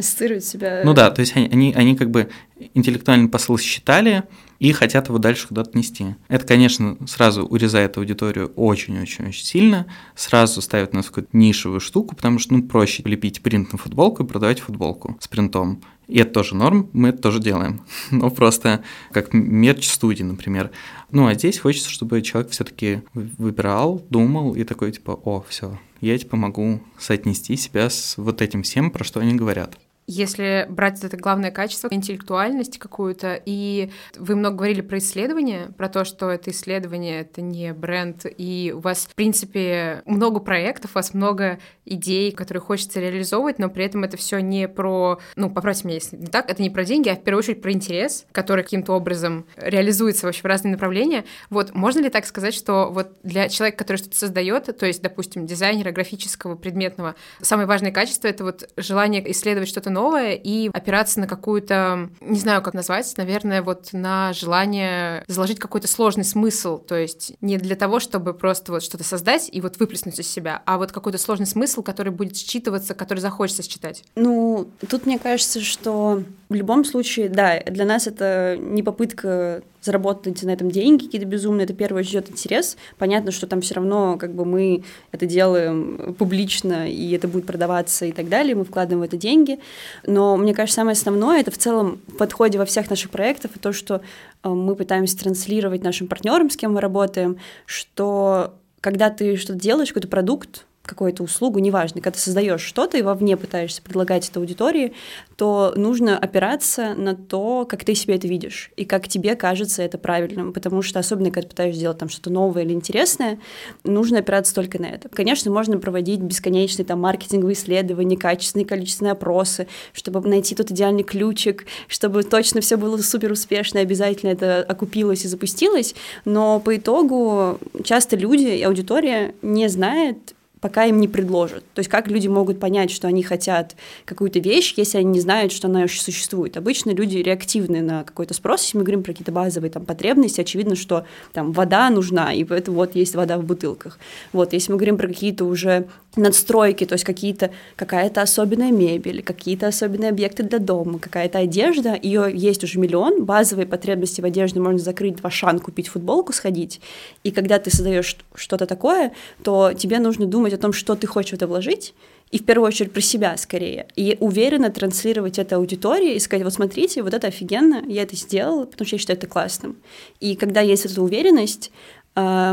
[0.00, 0.80] Ассоциируют себя...
[0.84, 2.30] Ну да, то есть они, они, они как бы
[2.74, 4.24] интеллектуальный посыл считали
[4.58, 6.16] и хотят его дальше куда-то нести.
[6.28, 12.38] Это, конечно, сразу урезает аудиторию очень-очень-очень сильно, сразу ставит нас в какую-то нишевую штуку, потому
[12.38, 15.82] что, ну, проще лепить принт на футболку и продавать футболку с принтом.
[16.08, 17.82] И это тоже норм, мы это тоже делаем.
[18.10, 18.82] Но просто
[19.12, 20.70] как мерч студии, например.
[21.10, 26.18] Ну, а здесь хочется, чтобы человек все-таки выбирал, думал и такой, типа, о, все, я
[26.18, 29.78] типа могу соотнести себя с вот этим всем, про что они говорят.
[30.12, 36.04] Если брать это главное качество, интеллектуальность какую-то, и вы много говорили про исследования, про то,
[36.04, 41.14] что это исследование, это не бренд, и у вас, в принципе, много проектов, у вас
[41.14, 45.94] много идей, которые хочется реализовывать, но при этом это все не про, ну, поправьте меня,
[45.94, 48.94] если не так, это не про деньги, а в первую очередь про интерес, который каким-то
[48.94, 51.24] образом реализуется вообще в разные направления.
[51.50, 55.46] Вот можно ли так сказать, что вот для человека, который что-то создает, то есть, допустим,
[55.46, 61.20] дизайнера графического, предметного, самое важное качество— это вот желание исследовать что-то новое, новое и опираться
[61.20, 66.96] на какую-то, не знаю, как назвать, наверное, вот на желание заложить какой-то сложный смысл, то
[66.96, 70.78] есть не для того, чтобы просто вот что-то создать и вот выплеснуть из себя, а
[70.78, 74.02] вот какой-то сложный смысл, который будет считываться, который захочется считать.
[74.16, 80.42] Ну, тут мне кажется, что в любом случае, да, для нас это не попытка заработать
[80.42, 82.76] на этом деньги какие-то безумные, это первый ждет интерес.
[82.98, 88.06] Понятно, что там все равно как бы мы это делаем публично, и это будет продаваться
[88.06, 89.58] и так далее, мы вкладываем в это деньги.
[90.06, 93.58] Но мне кажется, самое основное это в целом в подходе во всех наших проектах, и
[93.58, 94.02] то, что
[94.42, 99.88] э, мы пытаемся транслировать нашим партнерам, с кем мы работаем, что когда ты что-то делаешь,
[99.88, 104.92] какой-то продукт, какую-то услугу, неважно, когда создаешь что-то и вовне пытаешься предлагать это аудитории,
[105.36, 109.98] то нужно опираться на то, как ты себе это видишь и как тебе кажется это
[109.98, 113.38] правильным, потому что особенно, когда пытаешься сделать там что-то новое или интересное,
[113.84, 115.08] нужно опираться только на это.
[115.08, 121.66] Конечно, можно проводить бесконечные там маркетинговые исследования, качественные количественные опросы, чтобы найти тот идеальный ключик,
[121.86, 128.16] чтобы точно все было супер успешно, обязательно это окупилось и запустилось, но по итогу часто
[128.16, 131.64] люди и аудитория не знает пока им не предложат.
[131.74, 135.52] То есть как люди могут понять, что они хотят какую-то вещь, если они не знают,
[135.52, 136.56] что она еще существует.
[136.56, 140.76] Обычно люди реактивны на какой-то спрос, если мы говорим про какие-то базовые там, потребности, очевидно,
[140.76, 143.98] что там вода нужна, и поэтому вот есть вода в бутылках.
[144.32, 149.68] Вот, если мы говорим про какие-то уже надстройки, то есть какие-то, какая-то особенная мебель, какие-то
[149.68, 154.78] особенные объекты для дома, какая-то одежда, ее есть уже миллион, базовые потребности в одежде можно
[154.78, 156.80] закрыть в Ашан, купить футболку, сходить,
[157.22, 161.30] и когда ты создаешь что-то такое, то тебе нужно думать о том, что ты хочешь
[161.30, 161.94] в это вложить,
[162.30, 166.52] и в первую очередь про себя скорее, и уверенно транслировать это аудитории и сказать, вот
[166.52, 169.76] смотрите, вот это офигенно, я это сделала, потому что я считаю это классным.
[170.20, 171.72] И когда есть эта уверенность,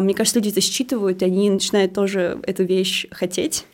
[0.02, 3.66] мне кажется, люди это считывают, и они начинают тоже эту вещь хотеть.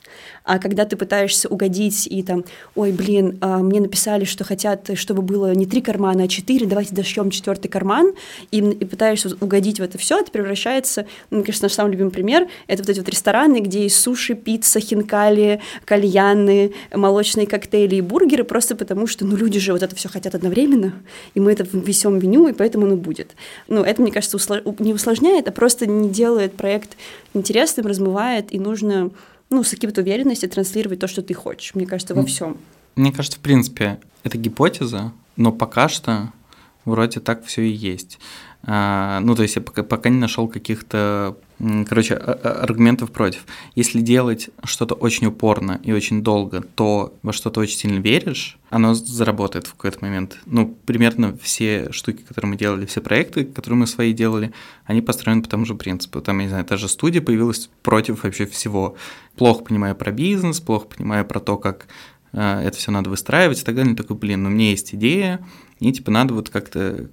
[0.43, 2.43] А когда ты пытаешься угодить и там,
[2.75, 6.93] ой, блин, а, мне написали, что хотят, чтобы было не три кармана, а четыре, давайте
[6.93, 8.13] дошьем четвертый карман,
[8.51, 12.11] и, и пытаешься угодить в это все, это превращается, ну, мне кажется, наш самый любимый
[12.11, 18.01] пример, это вот эти вот рестораны, где есть суши, пицца, хинкали, кальяны, молочные коктейли и
[18.01, 20.93] бургеры, просто потому что, ну, люди же вот это все хотят одновременно,
[21.33, 23.31] и мы это весем меню, и поэтому оно будет.
[23.69, 24.61] Ну, это, мне кажется, услож...
[24.79, 26.97] не усложняет, а просто не делает проект
[27.33, 29.11] интересным, размывает, и нужно
[29.53, 31.75] ну, с какой-то уверенностью транслировать то, что ты хочешь.
[31.75, 32.57] Мне кажется, во всем.
[32.95, 36.31] Мне кажется, в принципе, это гипотеза, но пока что
[36.85, 38.19] вроде так все и есть.
[38.63, 41.37] А, ну, то есть я пока, пока не нашел каких-то,
[41.87, 43.45] короче, а, а, аргументов против.
[43.75, 48.93] Если делать что-то очень упорно и очень долго, то во что-то очень сильно веришь, оно
[48.93, 50.37] заработает в какой-то момент.
[50.45, 54.51] Ну, примерно все штуки, которые мы делали, все проекты, которые мы свои делали,
[54.85, 56.21] они построены по тому же принципу.
[56.21, 58.95] Там, я не знаю, та же студия появилась против вообще всего.
[59.35, 61.87] Плохо понимая про бизнес, плохо понимая про то, как
[62.31, 63.95] это все надо выстраивать и так далее.
[63.95, 65.45] Такой, блин, ну, у меня есть идея,
[65.79, 67.09] и типа надо вот как-то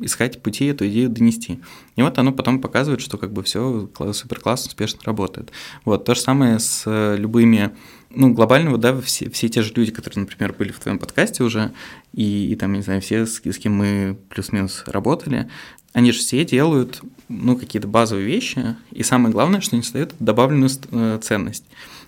[0.00, 1.60] искать пути эту идею донести.
[1.96, 5.52] И вот оно потом показывает, что как бы все супер классно, успешно работает.
[5.84, 7.72] Вот то же самое с э, любыми
[8.10, 11.72] ну, глобального, да, все, все те же люди, которые, например, были в твоем подкасте уже,
[12.12, 15.48] и, и там, не знаю, все, с, с кем мы плюс-минус работали,
[15.92, 20.70] они же все делают, ну, какие-то базовые вещи, и самое главное, что они создают добавленную
[20.90, 21.64] э, ценность.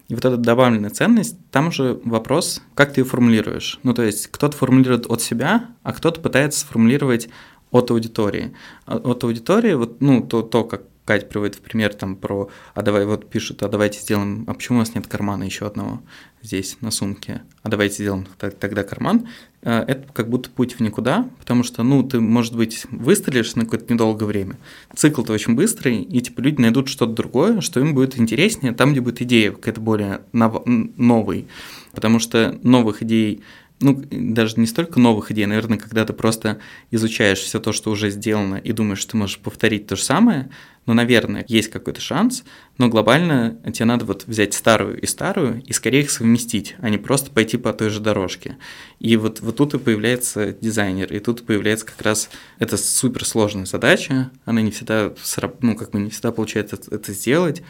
[0.08, 3.78] И вот эта добавленная ценность, там уже вопрос, как ты ее формулируешь.
[3.82, 7.28] Ну, то есть кто-то формулирует от себя, а кто-то пытается сформулировать
[7.74, 8.54] от аудитории.
[8.86, 12.82] А от аудитории, вот, ну, то, то как Катя приводит в пример там про, а
[12.82, 16.00] давай вот пишут, а давайте сделаем, а почему у нас нет кармана еще одного
[16.40, 19.28] здесь на сумке, а давайте сделаем тогда карман,
[19.62, 23.64] э, это как будто путь в никуда, потому что, ну, ты, может быть, выстрелишь на
[23.64, 24.56] какое-то недолгое время,
[24.94, 29.02] цикл-то очень быстрый, и, типа, люди найдут что-то другое, что им будет интереснее, там, где
[29.02, 31.48] будет идея какая-то более нов- новой,
[31.92, 33.42] потому что новых идей
[33.80, 36.60] ну, даже не столько новых идей, наверное, когда ты просто
[36.90, 40.48] изучаешь все то, что уже сделано, и думаешь, что ты можешь повторить то же самое,
[40.86, 42.44] но, наверное, есть какой-то шанс,
[42.78, 46.98] но глобально тебе надо вот взять старую и старую и скорее их совместить, а не
[46.98, 48.58] просто пойти по той же дорожке.
[49.00, 54.30] И вот, вот тут и появляется дизайнер, и тут появляется как раз эта суперсложная задача,
[54.44, 55.12] она не всегда,
[55.60, 57.62] ну, как бы не всегда получается это сделать,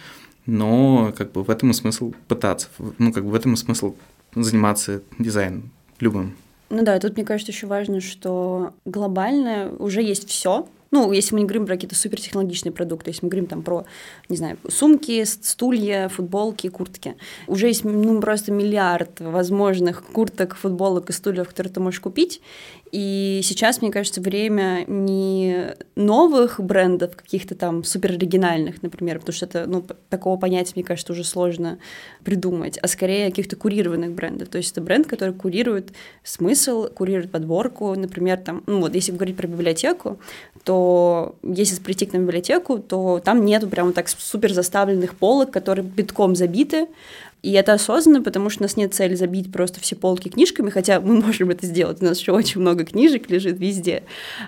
[0.44, 3.96] но как бы в этом и смысл пытаться, ну, как бы в этом и смысл
[4.34, 6.36] заниматься дизайном любым.
[6.70, 11.40] Ну да, тут мне кажется еще важно, что глобально уже есть все, ну, если мы
[11.40, 13.84] не говорим про какие-то супертехнологичные продукты, если мы говорим там про,
[14.28, 17.16] не знаю, сумки, стулья, футболки, куртки,
[17.48, 22.40] уже есть ну, просто миллиард возможных курток, футболок и стульев, которые ты можешь купить,
[22.94, 29.46] и сейчас, мне кажется, время не новых брендов, каких-то там супер оригинальных, например, потому что
[29.46, 31.80] это, ну, такого понятия, мне кажется, уже сложно
[32.22, 34.46] придумать, а скорее каких-то курированных брендов.
[34.46, 35.88] То есть это бренд, который курирует
[36.22, 37.96] смысл, курирует подборку.
[37.96, 40.20] Например, там, ну вот, если говорить про библиотеку,
[40.62, 45.50] то если прийти к нам в библиотеку, то там нету прямо так супер заставленных полок,
[45.50, 46.86] которые битком забиты,
[47.44, 50.98] и это осознанно, потому что у нас нет цели забить просто все полки книжками, хотя
[50.98, 52.00] мы можем это сделать.
[52.00, 54.04] У нас еще очень много книжек лежит везде,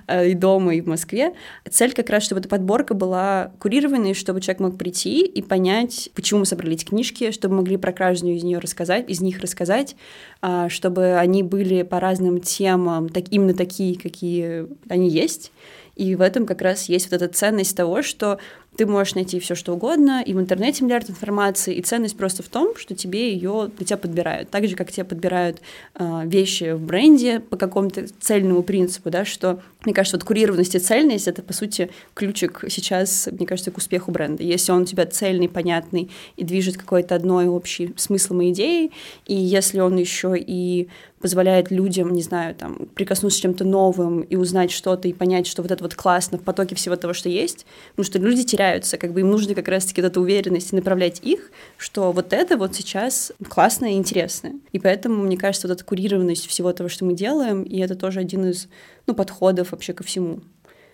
[0.07, 1.35] э, и дома, и в Москве.
[1.69, 6.41] Цель как раз, чтобы эта подборка была курированной, чтобы человек мог прийти и понять, почему
[6.41, 9.95] мы собрали эти книжки, чтобы могли про каждую из нее рассказать, из них рассказать,
[10.41, 15.53] а, чтобы они были по разным темам, так, именно такие, какие они есть.
[15.97, 18.39] И в этом как раз есть вот эта ценность того, что
[18.77, 22.49] ты можешь найти все что угодно, и в интернете миллиард информации, и ценность просто в
[22.49, 24.51] том, что тебе ее для тебя подбирают.
[24.51, 25.61] Так же, как тебе подбирают
[25.95, 30.79] э, вещи в бренде по какому-то цельному принципу, да, что, мне кажется, вот курированность и
[30.79, 34.43] цельность— это, по сути, ключик сейчас, мне кажется, к успеху бренда.
[34.43, 38.93] Если он у тебя цельный, понятный и движет какой-то одной общей смыслом и идеей,
[39.27, 40.89] и если он еще и
[41.21, 45.63] позволяет людям, не знаю, там, прикоснуться с чем-то новым и узнать что-то и понять, что
[45.63, 49.13] вот это вот классно в потоке всего того, что есть, потому что люди теряются, как
[49.13, 52.75] бы им нужно как раз-таки вот эта уверенность и направлять их, что вот это вот
[52.75, 54.53] сейчас классно и интересно.
[54.73, 58.21] И поэтому, мне кажется, вот эта курированность всего того, что мы делаем, и это тоже
[58.21, 58.69] один из,
[59.07, 60.41] ну, подходов вообще ко всему,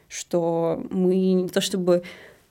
[0.08, 2.02] что мы не то чтобы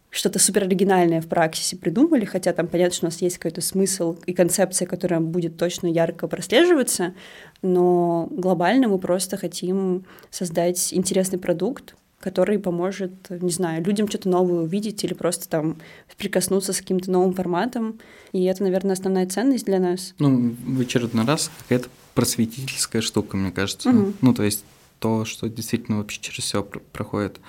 [0.09, 4.17] что-то супер оригинальное в практике придумали, хотя там понятно, что у нас есть какой-то смысл
[4.25, 7.13] и концепция, которая будет точно ярко прослеживаться,
[7.61, 14.61] но глобально мы просто хотим создать интересный продукт, который поможет, не знаю, людям что-то новое
[14.61, 15.77] увидеть или просто там
[16.17, 17.99] прикоснуться с каким-то новым форматом.
[18.31, 20.13] И это, наверное, основная ценность для нас.
[20.19, 23.89] Ну, в очередной раз какая-то просветительская штука, мне кажется.
[23.89, 24.13] Угу.
[24.21, 24.63] Ну, то есть
[24.99, 27.39] то, что действительно вообще через все проходит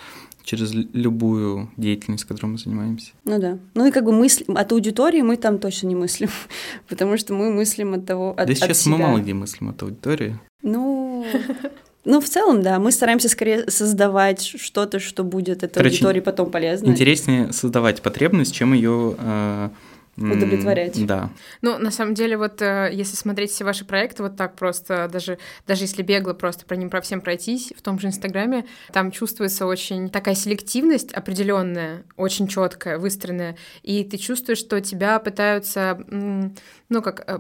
[0.45, 3.12] через любую деятельность, которой мы занимаемся.
[3.25, 3.59] Ну да.
[3.75, 6.31] Ну и как бы мыслим от аудитории мы там точно не мыслим,
[6.89, 8.97] потому что мы мыслим от того, от, Да сейчас от себя.
[8.97, 10.39] мы мало где мыслим от аудитории.
[10.62, 11.25] Ну,
[12.05, 16.51] ну, в целом, да, мы стараемся скорее создавать что-то, что будет этой Короче, аудитории потом
[16.51, 16.89] полезно.
[16.89, 19.69] Интереснее создавать потребность, чем ее э,
[20.17, 21.07] удовлетворять.
[21.07, 21.31] Да.
[21.63, 25.39] Ну, на самом деле, вот э, если смотреть все ваши проекты вот так просто, даже,
[25.67, 29.67] даже если бегло просто про ним про всем пройтись, в том же Инстаграме, там чувствуется
[29.67, 37.25] очень такая селективность определенная, очень четкая, выстроенная, и ты чувствуешь, что тебя пытаются, ну, как
[37.27, 37.39] э,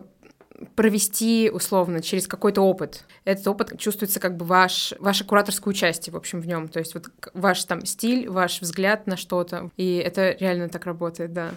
[0.74, 3.04] провести условно через какой-то опыт.
[3.24, 6.68] Этот опыт чувствуется как бы ваш, ваше кураторское участие, в общем, в нем.
[6.68, 9.70] То есть вот ваш там стиль, ваш взгляд на что-то.
[9.76, 11.50] И это реально так работает, да.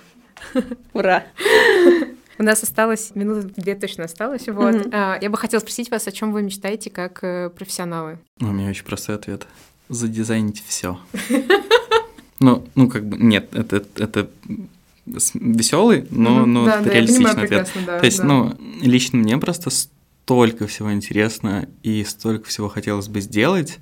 [0.93, 1.23] Ура!
[2.37, 4.47] У нас осталось минуты две точно осталось.
[4.47, 4.75] Вот.
[4.75, 5.19] Mm-hmm.
[5.21, 8.17] Я бы хотела спросить вас, о чем вы мечтаете как э, профессионалы?
[8.41, 9.47] У меня очень простой ответ.
[9.89, 10.99] Задизайнить все.
[12.41, 14.29] Ну, ну, как бы, нет, это, это
[15.05, 16.45] веселый, но, mm-hmm.
[16.45, 17.71] но да, да, реалистичный ответ.
[17.85, 18.23] Да, То есть, да.
[18.25, 23.79] ну, лично мне просто столько всего интересно и столько всего хотелось бы сделать,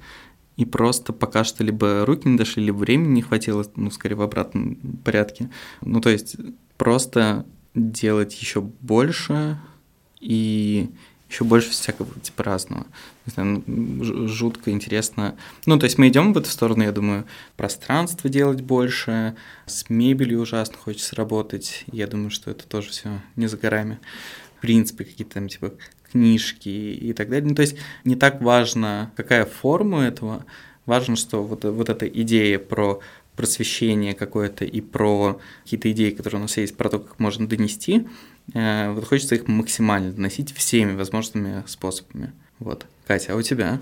[0.58, 4.22] и просто пока что либо руки не дошли, либо времени не хватило, ну, скорее в
[4.22, 5.50] обратном порядке.
[5.82, 6.36] Ну, то есть
[6.78, 9.58] просто делать еще больше
[10.20, 10.90] и
[11.30, 12.86] еще больше всякого типа разного.
[13.26, 15.36] Не знаю, ну, жутко интересно.
[15.66, 20.42] Ну, то есть мы идем в эту сторону, я думаю, пространство делать больше, с мебелью
[20.42, 21.86] ужасно хочется работать.
[21.92, 24.00] Я думаю, что это тоже все не за горами.
[24.58, 25.74] В принципе, какие-то там типа
[26.12, 27.50] книжки и так далее.
[27.50, 30.46] Ну, то есть не так важно, какая форма этого,
[30.86, 33.00] важно, что вот, вот эта идея про
[33.36, 38.08] просвещение какое-то и про какие-то идеи, которые у нас есть, про то, как можно донести,
[38.54, 42.32] э, вот хочется их максимально доносить всеми возможными способами.
[42.60, 42.86] Вот.
[43.08, 43.80] Катя, а у тебя?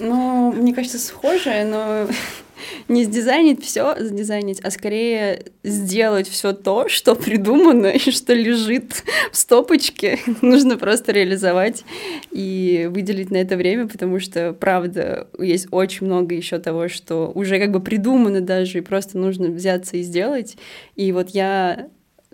[0.00, 2.08] Ну, мне кажется, схожее, но
[2.88, 9.02] не сдизайнить все, сдизайнить, а скорее сделать все то, что придумано и что лежит
[9.32, 10.18] в стопочке.
[10.42, 11.84] Нужно просто реализовать
[12.30, 17.58] и выделить на это время, потому что, правда, есть очень много еще того, что уже
[17.58, 20.56] как бы придумано даже, и просто нужно взяться и сделать.
[20.96, 21.88] И вот я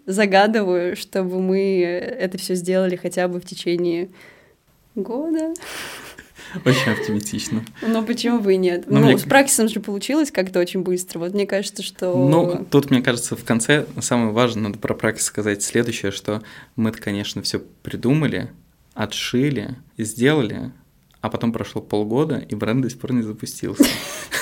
[0.06, 4.10] загадываю, чтобы мы это все сделали хотя бы в течение
[4.94, 5.54] года.
[6.64, 7.64] Очень оптимистично.
[7.82, 8.84] Ну, почему бы и нет?
[8.86, 9.18] Но ну, мне...
[9.18, 11.18] с практиком же получилось как-то очень быстро.
[11.18, 12.14] Вот мне кажется, что...
[12.16, 16.42] Ну, тут, мне кажется, в конце самое важное, надо про практику сказать следующее, что
[16.76, 18.50] мы-то, конечно, все придумали,
[18.94, 20.72] отшили и сделали,
[21.24, 23.86] а потом прошло полгода, и бренд до сих пор не запустился.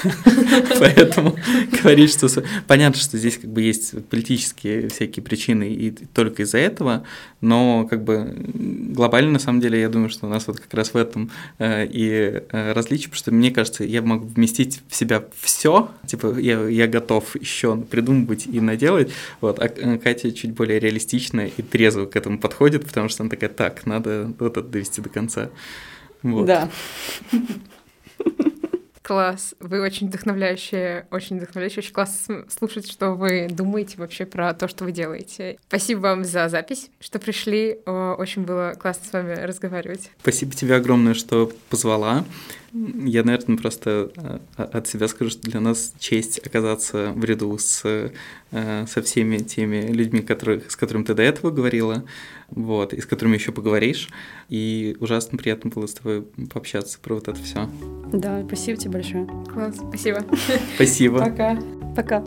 [0.81, 1.37] Поэтому
[1.81, 2.27] говорить, что...
[2.67, 7.05] Понятно, что здесь как бы есть политические всякие причины и только из-за этого,
[7.41, 10.93] но как бы глобально, на самом деле, я думаю, что у нас вот как раз
[10.93, 11.31] в этом
[11.61, 16.37] э, и э, различие, потому что мне кажется, я могу вместить в себя все, типа
[16.41, 21.63] я, я готов еще придумывать и наделать, вот, а э, Катя чуть более реалистично и
[21.63, 25.49] трезво к этому подходит, потому что она такая, так, надо вот это довести до конца.
[26.23, 26.47] Вот.
[26.47, 26.69] Да.
[29.03, 29.55] Класс.
[29.59, 31.81] Вы очень вдохновляющие, очень вдохновляющие.
[31.81, 35.59] Очень классно слушать, что вы думаете вообще про то, что вы делаете.
[35.67, 37.79] Спасибо вам за запись, что пришли.
[37.85, 40.11] Очень было классно с вами разговаривать.
[40.21, 42.25] Спасибо тебе огромное, что позвала.
[42.73, 47.83] Я, наверное, просто э, от себя скажу, что для нас честь оказаться в ряду с,
[47.85, 52.05] э, со всеми теми людьми, которых, с которыми ты до этого говорила,
[52.51, 54.09] вот, и с которыми еще поговоришь.
[54.49, 57.69] И ужасно приятно было с тобой пообщаться про вот это все.
[58.11, 59.27] Да, спасибо тебе большое.
[59.53, 60.25] Класс, спасибо.
[60.77, 61.19] Спасибо.
[61.19, 61.59] Пока.
[61.95, 62.25] Пока.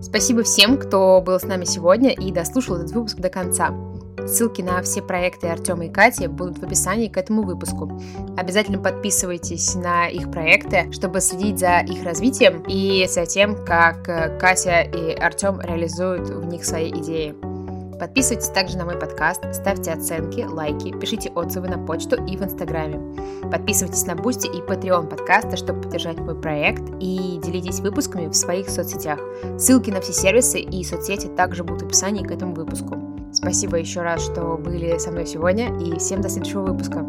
[0.00, 3.87] Спасибо всем, кто был с нами сегодня и дослушал этот выпуск до конца.
[4.28, 7.90] Ссылки на все проекты Артема и Кати будут в описании к этому выпуску.
[8.36, 14.38] Обязательно подписывайтесь на их проекты, чтобы следить за их развитием и за тем, как э,
[14.38, 17.34] Катя и Артем реализуют в них свои идеи.
[17.98, 23.00] Подписывайтесь также на мой подкаст, ставьте оценки, лайки, пишите отзывы на почту и в Инстаграме.
[23.50, 28.68] Подписывайтесь на Бусти и Patreon подкаста, чтобы поддержать мой проект и делитесь выпусками в своих
[28.68, 29.18] соцсетях.
[29.58, 33.17] Ссылки на все сервисы и соцсети также будут в описании к этому выпуску.
[33.32, 37.06] Спасибо еще раз, что были со мной сегодня, и всем до следующего выпуска.